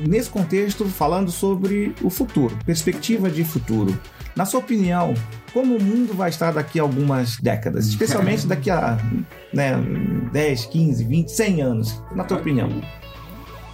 [0.09, 3.99] nesse contexto, falando sobre o futuro, perspectiva de futuro.
[4.35, 5.15] Na sua opinião,
[5.53, 7.87] como o mundo vai estar daqui a algumas décadas?
[7.87, 8.99] Especialmente daqui a
[9.53, 9.75] né,
[10.33, 12.71] 10, 15, 20, 100 anos, na tua opinião?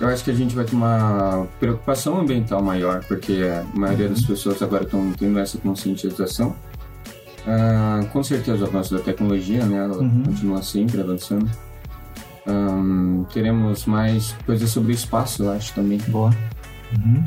[0.00, 4.22] Eu acho que a gente vai ter uma preocupação ambiental maior, porque a maioria das
[4.22, 6.56] pessoas agora estão tendo essa conscientização.
[7.46, 9.78] Uh, com certeza o avanço da tecnologia, né?
[9.78, 10.24] Ela uhum.
[10.24, 11.48] continua sempre avançando.
[12.46, 15.98] Um, teremos mais coisas sobre espaço, eu acho também.
[16.09, 16.31] Boa.
[16.96, 17.24] Uhum.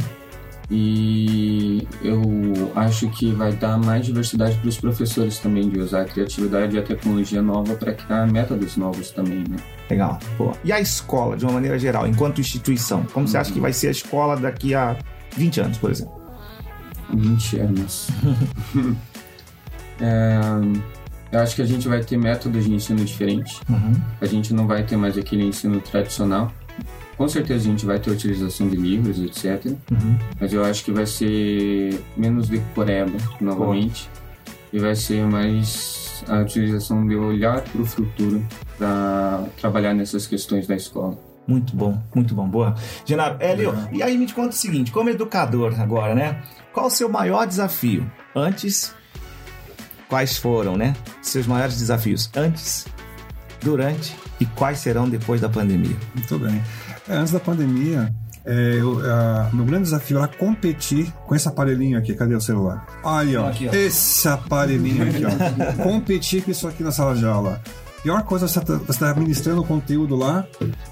[0.70, 6.06] E eu acho que vai dar mais diversidade para os professores também de usar a
[6.06, 9.58] criatividade e a tecnologia nova para criar métodos novos também, né?
[9.90, 10.18] Legal.
[10.38, 10.54] Boa.
[10.64, 13.04] E a escola, de uma maneira geral, enquanto instituição?
[13.14, 13.32] Como uhum.
[13.32, 14.98] você acha que vai ser a escola daqui a
[15.38, 16.20] 20 anos, por exemplo?
[17.14, 18.08] 20 anos.
[20.02, 20.40] é,
[21.32, 23.60] eu acho que a gente vai ter métodos de ensino diferentes.
[23.70, 23.94] Uhum.
[24.22, 26.52] A gente não vai ter mais aquele ensino tradicional.
[27.18, 29.66] Com certeza a gente vai ter utilização de livros, etc.
[29.66, 30.18] Uhum.
[30.40, 34.10] Mas eu acho que vai ser menos decoreba, novamente.
[34.72, 38.46] E vai ser mais a utilização de olhar para o futuro
[38.78, 41.18] para trabalhar nessas questões da escola.
[41.48, 42.48] Muito bom, muito bom.
[42.48, 42.76] Boa.
[43.06, 43.96] Genaro, Hélio, é.
[43.98, 46.42] e aí me conta o seguinte, como educador agora, né?
[46.74, 48.10] Qual o seu maior desafio?
[48.36, 48.94] Antes,
[50.10, 50.96] quais foram, né?
[51.22, 52.86] Seus maiores desafios antes,
[53.62, 55.96] durante e quais serão depois da pandemia?
[56.14, 56.62] Muito bem.
[57.08, 58.14] É, antes da pandemia,
[58.46, 59.00] é, eu,
[59.54, 62.14] meu grande desafio era competir com esse aparelhinho aqui.
[62.14, 62.86] Cadê o celular?
[63.04, 63.50] Aí, ó.
[63.50, 63.74] Aqui, ó.
[63.74, 65.74] Esse aparelhinho aqui, ó.
[65.84, 67.62] competir com isso aqui na sala de aula.
[68.04, 70.46] Pior coisa é você estar tá administrando o conteúdo lá.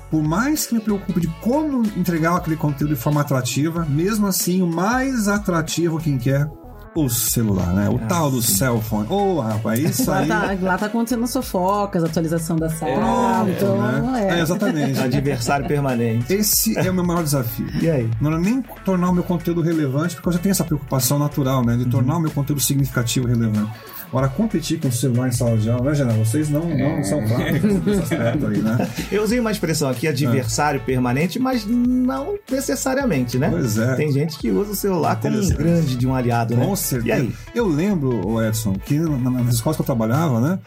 [0.10, 4.63] Por mais que me preocupe de como entregar aquele conteúdo de forma atrativa, mesmo assim,
[4.63, 6.49] o mais atrativo quem quer
[6.95, 7.89] o celular, né?
[7.89, 8.56] O ah, tal do sim.
[8.56, 9.08] cell phone.
[9.10, 10.27] Ô, oh, rapaz, isso lá aí.
[10.27, 13.47] Tá, lá tá acontecendo sofocas, atualização da sala.
[13.47, 14.27] É, então, né?
[14.29, 14.39] é.
[14.39, 14.41] é.
[14.41, 14.99] Exatamente.
[15.01, 16.32] Adversário permanente.
[16.32, 17.67] Esse é o meu maior desafio.
[17.82, 18.10] E aí?
[18.21, 21.65] Não é nem tornar o meu conteúdo relevante, porque eu já tenho essa preocupação natural,
[21.65, 21.75] né?
[21.75, 21.89] De uhum.
[21.89, 23.71] tornar o meu conteúdo significativo e relevante.
[24.13, 26.15] Agora, competir com o celular em sala de aula, né, Genal?
[26.17, 27.04] Vocês não, não é.
[27.04, 28.88] são práticos nesse aspecto aí, né?
[29.12, 30.84] Eu usei uma expressão aqui, adversário é.
[30.84, 33.49] permanente, mas não necessariamente, né?
[33.49, 33.95] Pois é.
[33.95, 36.63] Tem gente que usa o celular como um grande de um aliado, né?
[36.63, 37.08] Com certeza.
[37.08, 37.36] E aí?
[37.56, 40.60] Eu lembro, Edson, que nas escolas que eu trabalhava, né?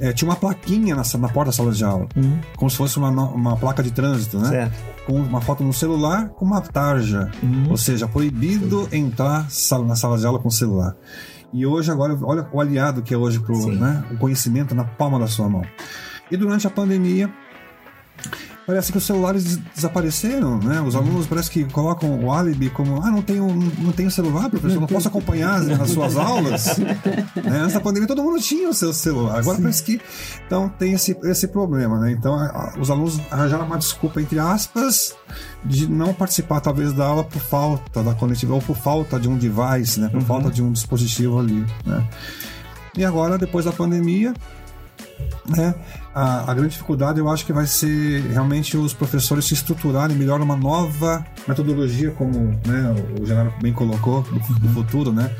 [0.00, 2.38] É, tinha uma plaquinha na, na, porta da sala de aula, uhum.
[2.56, 4.48] como se fosse uma, uma placa de trânsito, né?
[4.48, 4.74] Certo.
[5.06, 7.32] Com uma foto no celular com uma tarja.
[7.42, 7.66] Uhum.
[7.70, 9.48] Ou seja, proibido entrar
[9.84, 10.94] na sala de aula com celular.
[11.52, 15.18] E hoje, agora, olha o aliado que é hoje pro, né, o conhecimento na palma
[15.18, 15.62] da sua mão.
[16.30, 17.30] E durante a pandemia,
[18.66, 20.80] parece que os celulares desapareceram, né?
[20.80, 23.46] Os alunos parece que colocam o álibi como, ah, não tenho,
[23.78, 26.78] não tenho celular, professor, não posso acompanhar as, suas aulas.
[26.78, 27.60] né?
[27.60, 29.38] Antes da pandemia todo mundo tinha o seu celular.
[29.38, 29.62] Agora Sim.
[29.62, 30.00] parece que
[30.46, 32.12] então tem esse, esse problema, né?
[32.12, 35.14] Então a, os alunos arranjaram uma desculpa entre aspas
[35.64, 39.36] de não participar talvez da aula por falta da conectividade ou por falta de um
[39.36, 40.08] device, né?
[40.08, 40.26] Por uhum.
[40.26, 42.06] falta de um dispositivo ali, né?
[42.96, 44.34] E agora depois da pandemia
[45.48, 45.74] né?
[46.14, 50.40] A, a, grande dificuldade eu acho que vai ser realmente os professores se estruturarem melhor
[50.40, 55.30] uma nova metodologia, como né, o Genaro bem colocou, do, do futuro, né?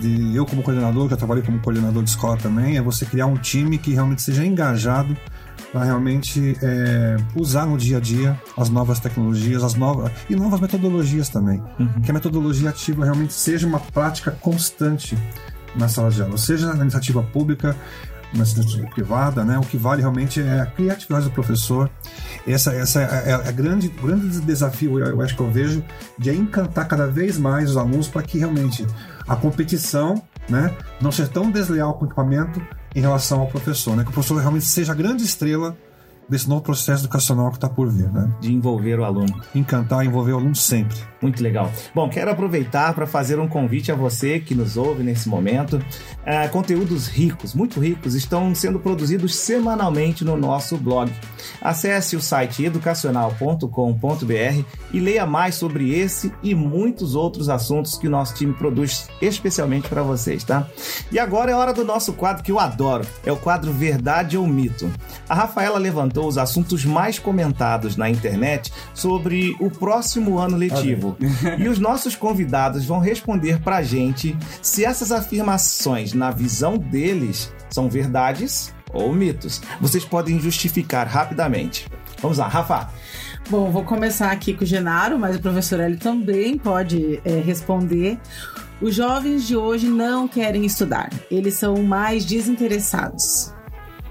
[0.00, 3.36] De, eu como coordenador, eu trabalhei como coordenador de escola também, é você criar um
[3.36, 5.16] time que realmente seja engajado
[5.72, 10.60] para realmente é, usar no dia a dia as novas tecnologias, as novas e novas
[10.60, 11.62] metodologias também.
[11.78, 12.02] Uhum.
[12.02, 15.16] Que a metodologia ativa realmente seja uma prática constante
[15.74, 17.74] na sala de aula, seja na iniciativa pública,
[18.32, 19.58] na iniciativa privada, né?
[19.58, 21.90] O que vale realmente é a criatividade do professor.
[22.46, 25.84] Essa, essa é, é a grande, grande desafio, eu acho que eu vejo,
[26.18, 28.86] de encantar cada vez mais os alunos para que realmente
[29.28, 32.60] a competição, né, não seja tão desleal com o equipamento
[32.94, 34.04] em relação ao professor, né?
[34.04, 35.76] Que o professor realmente seja a grande estrela
[36.32, 38.28] desse novo processo educacional que está por vir, né?
[38.40, 39.40] De envolver o aluno.
[39.54, 40.96] Encantar envolver o aluno sempre.
[41.20, 41.70] Muito legal.
[41.94, 45.76] Bom, quero aproveitar para fazer um convite a você que nos ouve nesse momento.
[45.76, 51.12] Uh, conteúdos ricos, muito ricos, estão sendo produzidos semanalmente no nosso blog.
[51.60, 58.10] Acesse o site educacional.com.br e leia mais sobre esse e muitos outros assuntos que o
[58.10, 60.66] nosso time produz especialmente para vocês, tá?
[61.10, 63.06] E agora é hora do nosso quadro que eu adoro.
[63.24, 64.90] É o quadro Verdade ou Mito.
[65.28, 71.16] A Rafaela levantou os assuntos mais comentados na internet sobre o próximo ano letivo.
[71.58, 77.88] e os nossos convidados vão responder pra gente se essas afirmações, na visão deles, são
[77.88, 79.60] verdades ou mitos.
[79.80, 81.86] Vocês podem justificar rapidamente.
[82.20, 82.90] Vamos lá, Rafa.
[83.50, 88.18] Bom, vou começar aqui com o Genaro, mas o professor Eli também pode é, responder.
[88.80, 93.52] Os jovens de hoje não querem estudar, eles são mais desinteressados.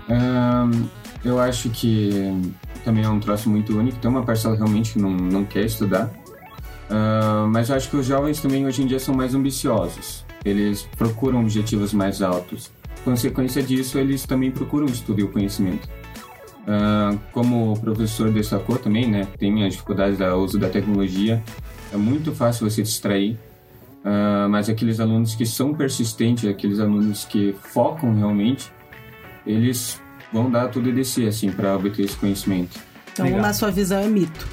[0.09, 0.87] Um,
[1.23, 2.33] eu acho que
[2.83, 3.99] também é um troço muito único.
[3.99, 6.11] Tem uma parcela realmente que não, não quer estudar.
[6.89, 10.25] Uh, mas eu acho que os jovens também hoje em dia são mais ambiciosos.
[10.43, 12.71] Eles procuram objetivos mais altos.
[13.05, 15.87] Consequência disso, eles também procuram estudo e o conhecimento.
[16.61, 21.41] Uh, como o professor destacou também, né, tem as dificuldades do uso da tecnologia.
[21.93, 23.37] É muito fácil você distrair,
[24.03, 28.71] uh, mas aqueles alunos que são persistentes, aqueles alunos que focam realmente,
[29.45, 30.00] eles
[30.31, 32.79] vão dar tudo de si, assim, para obter esse conhecimento.
[33.13, 33.41] Então, Legal.
[33.41, 34.47] na sua visão, é mito.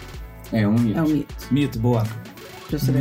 [0.52, 0.98] É um mito.
[0.98, 1.34] É um mito.
[1.50, 2.04] Mito, boa.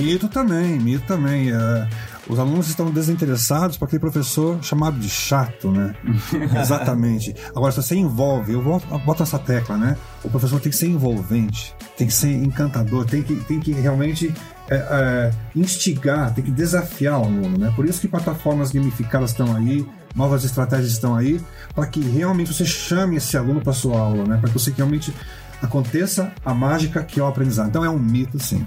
[0.01, 1.51] Mito também, mito também.
[1.51, 1.89] É,
[2.29, 5.93] os alunos estão desinteressados para aquele professor chamado de chato, né?
[6.61, 7.35] Exatamente.
[7.55, 9.97] Agora, se você envolve, eu boto essa tecla, né?
[10.23, 14.33] O professor tem que ser envolvente, tem que ser encantador, tem que, tem que realmente
[14.69, 17.73] é, é, instigar, tem que desafiar o aluno, né?
[17.75, 19.85] Por isso que plataformas gamificadas estão aí,
[20.17, 21.39] novas estratégias estão aí,
[21.75, 24.37] para que realmente você chame esse aluno para sua aula, né?
[24.37, 25.13] Para que você realmente
[25.61, 27.69] aconteça a mágica que é o aprendizado.
[27.69, 28.65] Então é um mito, sim.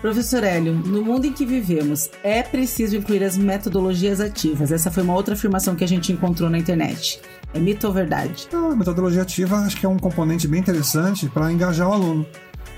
[0.00, 4.72] Professor Hélio, no mundo em que vivemos, é preciso incluir as metodologias ativas.
[4.72, 7.20] Essa foi uma outra afirmação que a gente encontrou na internet.
[7.54, 8.48] É mito ou verdade?
[8.52, 12.26] a metodologia ativa acho que é um componente bem interessante para engajar o aluno.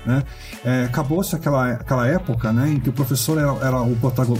[0.05, 0.23] Né?
[0.63, 3.95] É, Acabou-se aquela, aquela época né, em que o professor era, era o,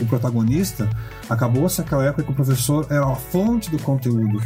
[0.07, 0.89] protagonista,
[1.29, 4.41] acabou-se aquela época que o professor era a fonte do conteúdo.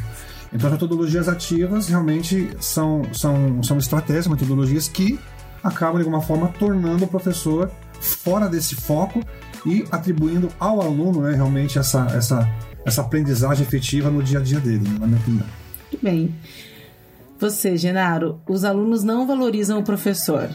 [0.51, 5.19] Então, as metodologias ativas realmente são, são, são estratégias, metodologias que
[5.63, 9.21] acabam, de alguma forma, tornando o professor fora desse foco
[9.65, 12.49] e atribuindo ao aluno né, realmente essa, essa,
[12.85, 15.45] essa aprendizagem efetiva no dia a dia dele, na minha opinião.
[15.91, 16.35] Muito bem.
[17.39, 20.49] Você, Genaro, os alunos não valorizam o professor.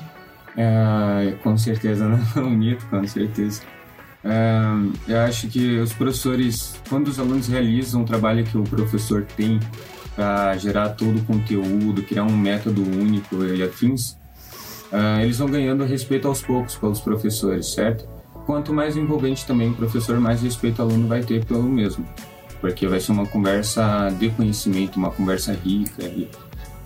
[0.56, 3.62] É, com certeza, não é um mito, com certeza.
[4.24, 4.62] É,
[5.06, 9.60] eu acho que os professores, quando os alunos realizam o trabalho que o professor tem
[10.16, 14.16] para gerar todo o conteúdo, criar um método único e afins,
[14.92, 18.08] é, eles vão ganhando respeito aos poucos pelos professores, certo?
[18.46, 22.06] Quanto mais envolvente também o professor, mais respeito o aluno vai ter pelo mesmo,
[22.60, 26.28] porque vai ser uma conversa de conhecimento, uma conversa rica e,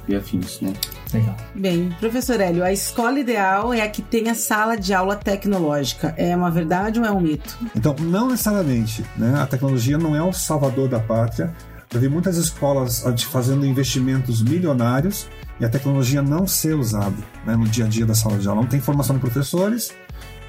[0.09, 0.73] e afins, né?
[1.13, 1.37] Legal.
[1.55, 6.15] Bem, professor Hélio, a escola ideal é a que tenha sala de aula tecnológica.
[6.17, 7.57] É uma verdade ou é um mito?
[7.77, 9.05] Então, não necessariamente.
[9.17, 9.35] Né?
[9.41, 11.55] A tecnologia não é o salvador da pátria.
[11.93, 17.17] Eu vi muitas escolas fazendo investimentos milionários e a tecnologia não ser usada
[17.47, 18.61] né, no dia a dia da sala de aula.
[18.61, 19.95] Não tem formação de professores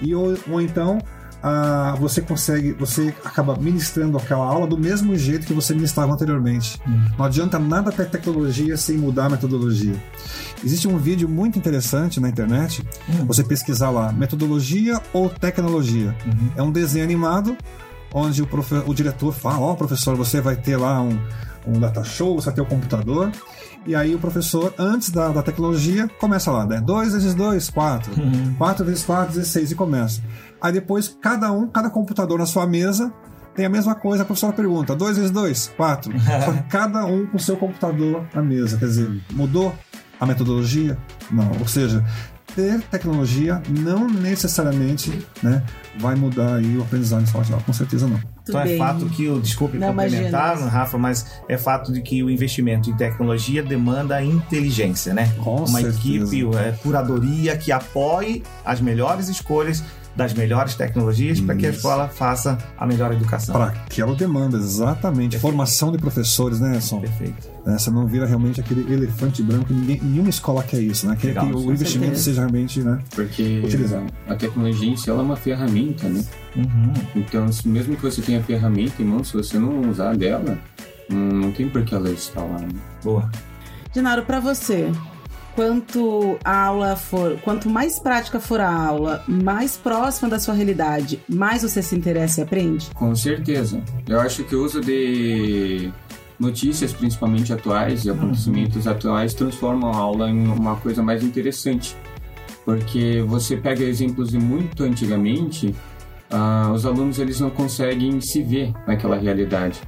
[0.01, 0.99] e ou, ou então
[1.41, 6.79] ah, você consegue, você acaba ministrando aquela aula do mesmo jeito que você ministrava anteriormente.
[6.87, 7.05] Hum.
[7.17, 9.95] Não adianta nada ter tecnologia sem mudar a metodologia.
[10.63, 13.25] Existe um vídeo muito interessante na internet, hum.
[13.25, 16.15] você pesquisar lá, metodologia ou tecnologia.
[16.25, 16.51] Uhum.
[16.57, 17.55] É um desenho animado
[18.13, 21.19] onde o, profe, o diretor fala, ó oh, professor, você vai ter lá um,
[21.65, 23.31] um data show, você vai ter o um computador,
[23.85, 26.81] e aí o professor, antes da, da tecnologia, começa lá, né?
[26.81, 28.11] 2 vezes 2, 4.
[28.57, 30.21] 4 vezes 4, 16, e começa.
[30.61, 33.13] Aí depois, cada um, cada computador na sua mesa
[33.55, 34.23] tem a mesma coisa.
[34.23, 36.13] A professora pergunta: 2 vezes 2, 4.
[36.45, 38.77] Só que cada um com o seu computador na mesa.
[38.77, 39.73] Quer dizer, mudou
[40.19, 40.97] a metodologia?
[41.31, 41.49] Não.
[41.59, 42.03] Ou seja,
[42.59, 45.63] ter tecnologia não necessariamente né,
[45.97, 48.19] vai mudar aí o aprendizado em sala de aula, com certeza não.
[48.43, 50.69] Então é fato que o, desculpe não, complementar, imagina.
[50.69, 55.31] Rafa, mas é fato de que o investimento em tecnologia demanda inteligência, né?
[55.37, 55.97] Com Uma certeza.
[55.99, 59.83] equipe, é, curadoria que apoie as melhores escolhas
[60.19, 63.53] das melhores tecnologias para que a escola faça a melhor educação.
[63.53, 65.31] Para aquela demanda, exatamente.
[65.31, 65.41] Perfeito.
[65.41, 66.99] Formação de professores, né, Edson?
[66.99, 67.47] Perfeito.
[67.65, 71.15] É, você não vira realmente aquele elefante branco, ninguém, nenhuma escola quer isso, né?
[71.19, 74.07] Quer que o investimento seja realmente né, Porque utilizado.
[74.27, 76.21] a tecnologia em si ela é uma ferramenta, né?
[76.57, 76.93] Uhum.
[77.15, 80.57] Então, mesmo que você tenha a ferramenta em mão, se você não usar dela,
[81.09, 82.59] não tem por que ela estar lá.
[82.59, 82.67] Né?
[83.01, 83.29] Boa.
[83.93, 84.91] Genaro, para você,
[85.59, 91.19] quanto a aula for, quanto mais prática for a aula, mais próxima da sua realidade,
[91.27, 92.89] mais você se interessa e aprende?
[92.91, 93.83] Com certeza.
[94.07, 95.91] Eu acho que o uso de
[96.39, 98.91] notícias, principalmente atuais, e acontecimentos uhum.
[98.93, 101.93] atuais, transformam a aula em uma coisa mais interessante.
[102.63, 105.75] Porque você pega exemplos de muito antigamente,
[106.31, 109.81] uh, os alunos eles não conseguem se ver naquela realidade.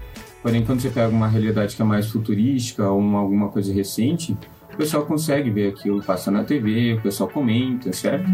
[0.43, 4.35] Porém, quando você pega uma realidade que é mais futurística ou uma, alguma coisa recente,
[4.81, 8.27] pessoal consegue ver aquilo, passa na TV, o pessoal comenta, certo?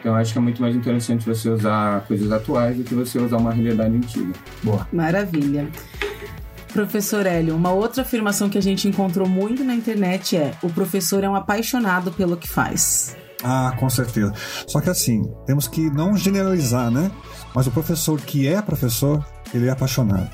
[0.00, 3.36] Então acho que é muito mais interessante você usar coisas atuais do que você usar
[3.36, 4.32] uma realidade antiga.
[4.62, 4.88] Boa.
[4.92, 5.68] Maravilha.
[6.72, 11.22] Professor Hélio, uma outra afirmação que a gente encontrou muito na internet é: o professor
[11.22, 13.14] é um apaixonado pelo que faz.
[13.44, 14.32] Ah, com certeza.
[14.66, 17.10] Só que assim, temos que não generalizar, né?
[17.54, 19.22] Mas o professor que é professor,
[19.52, 20.30] ele é apaixonado.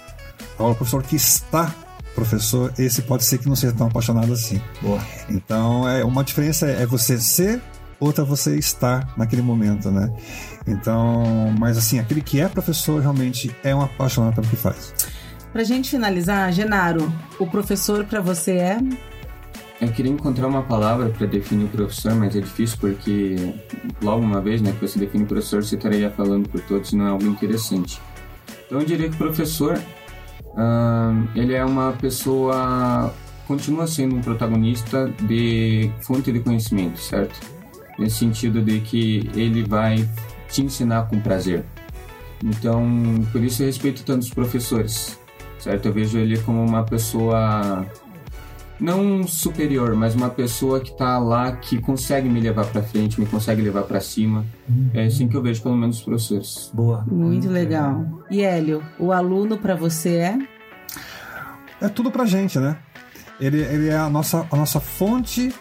[0.54, 1.74] Agora, o professor que está
[2.18, 4.60] professor, esse pode ser que não seja tão apaixonado assim.
[4.82, 5.00] Boa.
[5.30, 7.60] Então, é uma diferença é você ser,
[8.00, 10.12] outra você estar naquele momento, né?
[10.66, 14.92] Então, mas assim, aquele que é professor realmente é um apaixonado pelo que faz.
[15.52, 18.78] Pra gente finalizar, Genaro, o professor para você é
[19.80, 23.36] eu queria encontrar uma palavra para definir o professor, mas é difícil porque
[24.02, 27.06] logo uma vez, né, que você define o professor, você estaria falando por todos, não
[27.06, 28.00] é algo interessante.
[28.66, 29.80] Então eu diria que o professor,
[30.44, 33.12] uh, ele é uma pessoa,
[33.46, 37.38] continua sendo um protagonista de fonte de conhecimento, certo?
[37.98, 40.08] Nesse sentido de que ele vai
[40.48, 41.64] te ensinar com prazer.
[42.44, 42.86] Então,
[43.32, 45.18] por isso eu respeito tanto os professores,
[45.58, 45.86] certo?
[45.86, 47.84] Eu vejo ele como uma pessoa
[48.80, 53.26] não superior, mas uma pessoa que está lá que consegue me levar para frente, me
[53.26, 54.44] consegue levar para cima.
[54.68, 54.90] Uhum.
[54.94, 56.70] É assim que eu vejo pelo menos os professores.
[56.72, 57.04] Boa.
[57.10, 58.06] Muito legal.
[58.30, 60.38] E Hélio, o aluno para você é?
[61.80, 62.76] É tudo pra gente, né?
[63.40, 65.54] Ele, ele é a nossa, a nossa fonte,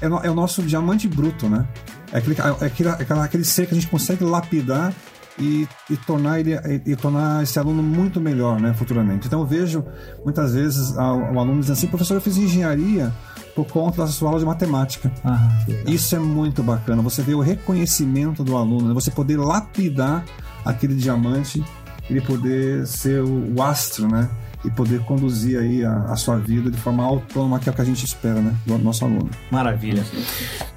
[0.00, 1.66] é, no, é o nosso diamante bruto, né?
[2.12, 4.92] É aquele, é aquele, é aquele ser que a gente consegue lapidar
[5.40, 9.26] e, e tornar ele e, e, tornar esse aluno muito melhor, né, futuramente.
[9.26, 9.84] Então eu vejo
[10.24, 13.12] muitas vezes o aluno dizendo assim, professor, eu fiz engenharia
[13.54, 15.10] por conta da sua aula de matemática.
[15.24, 15.48] Ah,
[15.86, 17.02] Isso é muito bacana.
[17.02, 18.94] Você vê o reconhecimento do aluno, né?
[18.94, 20.24] você poder lapidar
[20.64, 21.64] aquele diamante,
[22.08, 24.28] ele poder ser o astro, né?
[24.64, 27.80] E poder conduzir aí a, a, sua vida de forma autônoma, que é o que
[27.80, 29.30] a gente espera, né, do nosso aluno.
[29.50, 30.04] Maravilha.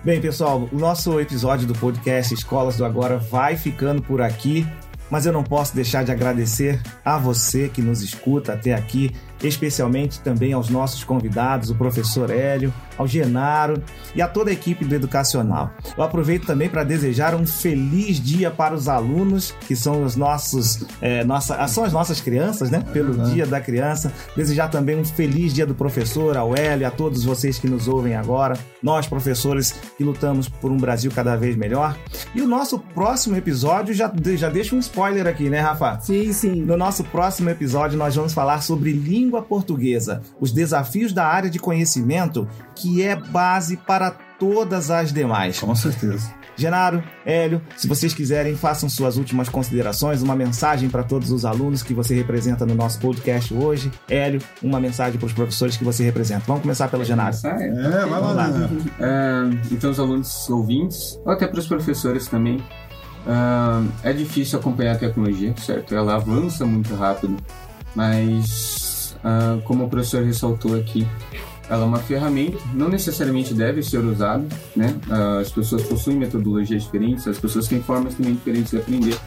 [0.03, 4.65] Bem, pessoal, o nosso episódio do podcast Escolas do Agora vai ficando por aqui,
[5.09, 9.11] mas eu não posso deixar de agradecer a você que nos escuta até aqui
[9.43, 13.81] especialmente também aos nossos convidados, o professor Hélio, ao Genaro
[14.15, 15.71] e a toda a equipe do Educacional.
[15.97, 20.85] Eu aproveito também para desejar um feliz dia para os alunos, que são os nossos,
[21.01, 22.83] é, nossa, são as nossas crianças, né?
[22.93, 23.33] Pelo uhum.
[23.33, 24.13] Dia da Criança.
[24.35, 28.15] Desejar também um feliz dia do professor, ao Hélio, a todos vocês que nos ouvem
[28.15, 31.95] agora, nós professores que lutamos por um Brasil cada vez melhor.
[32.35, 35.99] E o nosso próximo episódio, já, já deixa um spoiler aqui, né, Rafa?
[36.01, 36.61] Sim, sim.
[36.61, 41.49] No nosso próximo episódio, nós vamos falar sobre língua língua portuguesa, os desafios da área
[41.49, 45.59] de conhecimento, que é base para todas as demais.
[45.59, 46.31] Com certeza.
[46.55, 51.81] Genaro, Hélio, se vocês quiserem, façam suas últimas considerações, uma mensagem para todos os alunos
[51.81, 53.91] que você representa no nosso podcast hoje.
[54.07, 56.43] Hélio, uma mensagem para os professores que você representa.
[56.45, 57.35] Vamos começar pelo Genaro.
[57.43, 58.69] É, vai lá.
[58.99, 64.91] É, então, os alunos ouvintes, ou até para os professores também, uh, é difícil acompanhar
[64.91, 65.95] a tecnologia, certo?
[65.95, 67.35] Ela avança muito rápido,
[67.95, 68.82] mas
[69.23, 71.07] ah, como o professor ressaltou aqui,
[71.69, 74.45] ela é uma ferramenta, não necessariamente deve ser usada,
[74.75, 74.95] né?
[75.07, 79.17] Uh, as pessoas possuem metodologias diferentes, as pessoas têm formas também diferentes de aprender.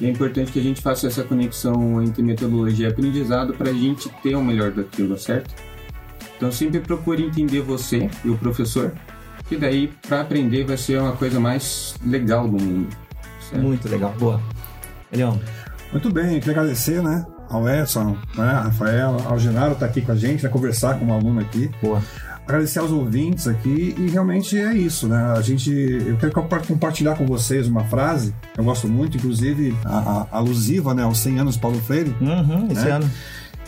[0.00, 3.72] E é importante que a gente faça essa conexão entre metodologia e aprendizado para a
[3.72, 5.54] gente ter o melhor daquilo, certo?
[6.36, 8.92] Então sempre procure entender você e o professor,
[9.46, 12.88] que daí para aprender vai ser uma coisa mais legal do mundo.
[13.48, 13.62] Certo?
[13.62, 14.40] Muito legal, boa.
[15.12, 15.38] Elião.
[15.92, 17.24] Muito bem, queria agradecer, né?
[17.48, 21.06] Ao Edson, né, a Rafaela, ao Genaro tá aqui com a gente, né, conversar com
[21.06, 21.70] um aluno aqui.
[21.82, 22.02] Boa.
[22.46, 25.32] Agradecer aos ouvintes aqui e realmente é isso, né?
[25.34, 26.32] A gente, eu quero
[26.68, 31.18] compartilhar com vocês uma frase que eu gosto muito, inclusive a, a, alusiva, né, aos
[31.20, 32.14] 100 anos de Paulo Freire.
[32.20, 32.90] Uhum, esse né?
[32.90, 33.10] ano.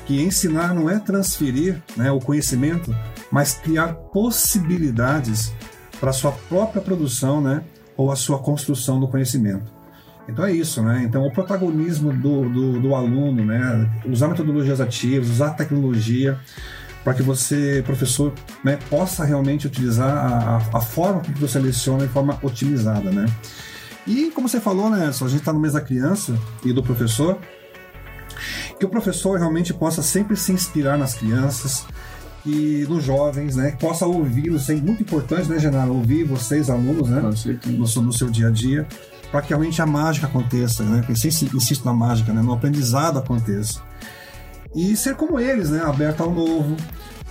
[0.05, 2.95] Que ensinar não é transferir né, o conhecimento,
[3.31, 5.53] mas criar possibilidades
[5.99, 7.63] para a sua própria produção, né?
[7.97, 9.76] Ou a sua construção do conhecimento.
[10.29, 11.03] Então é isso, né?
[11.05, 13.89] Então o protagonismo do, do, do aluno, né?
[14.05, 16.39] Usar metodologias ativas, usar tecnologia
[17.07, 18.33] para que você, professor,
[18.65, 23.27] né, possa realmente utilizar a, a, a, forma que você leciona de forma otimizada, né?
[24.05, 27.39] E como você falou, né, a gente está no mês da criança e do professor,
[28.77, 31.87] que o professor realmente possa sempre se inspirar nas crianças
[32.45, 37.09] e nos jovens, né, que possa ouvi-los, é muito importante, né, Genaro, ouvir vocês, alunos,
[37.09, 37.23] né,
[37.67, 38.85] no, no seu dia a dia,
[39.31, 41.05] para que realmente a mágica aconteça, né?
[41.09, 42.43] Insisto, insisto na mágica, né?
[42.43, 43.81] No aprendizado aconteça.
[44.75, 45.83] E ser como eles, né?
[45.83, 46.77] Aberto ao novo,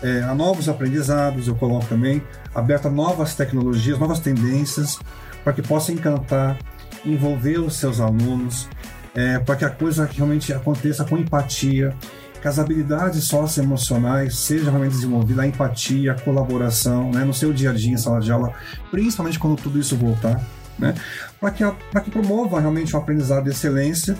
[0.02, 2.22] é, a novos aprendizados, eu coloco também,
[2.54, 5.00] aberto a novas tecnologias, novas tendências,
[5.43, 6.58] para que possa encantar,
[7.06, 8.68] envolver os seus alunos,
[9.14, 11.96] é, para que a coisa realmente aconteça com empatia,
[12.41, 17.72] que as habilidades socioemocionais sejam realmente desenvolvidas, a empatia, a colaboração, né, no seu dia
[17.72, 18.54] a dia em sala de aula,
[18.91, 20.41] principalmente quando tudo isso voltar
[20.78, 20.94] né?
[21.40, 21.64] para que,
[22.02, 24.18] que promova realmente um aprendizado de excelência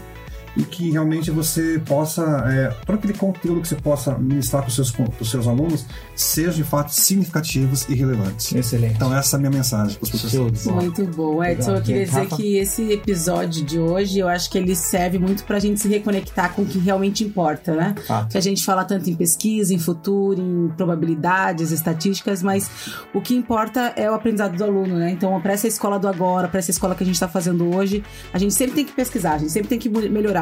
[0.56, 4.76] e que realmente você possa, é, todo aquele conteúdo que você possa ministrar para os
[4.76, 5.86] seus, pros seus alunos,
[6.16, 8.54] seja de fato significativos e relevantes.
[8.54, 8.96] Excelente.
[8.96, 10.66] Então essa é a minha mensagem para os professores.
[10.66, 11.44] Muito bom.
[11.44, 12.36] Edson, eu queria dizer Rafa?
[12.38, 15.88] que esse episódio de hoje, eu acho que ele serve muito para a gente se
[15.88, 17.96] reconectar com o que realmente importa, né?
[18.08, 18.32] Fato.
[18.32, 22.70] Que a gente fala tanto em pesquisa, em futuro, em probabilidades, estatísticas, mas
[23.14, 25.12] o que importa é o aprendizado do aluno, né?
[25.12, 28.04] Então, para essa escola do agora, para essa escola que a gente está fazendo hoje,
[28.34, 29.90] a gente sempre tem que pesquisar, a gente sempre tem que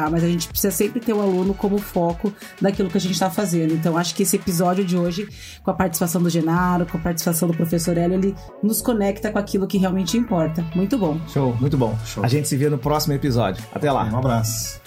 [0.04, 3.12] melhorar, mas a gente precisa sempre ter o aluno como foco daquilo que a gente
[3.12, 3.72] está fazendo.
[3.72, 5.28] Então, acho que esse episódio de hoje,
[5.62, 9.38] com a participação do Genaro, com a participação do professor Hélio, ele nos conecta com
[9.38, 10.64] aquilo que realmente importa.
[10.74, 11.20] Muito bom.
[11.28, 11.96] Show, muito bom.
[12.04, 12.24] Show.
[12.24, 13.62] A gente se vê no próximo episódio.
[13.72, 14.04] Até lá.
[14.04, 14.80] Um abraço.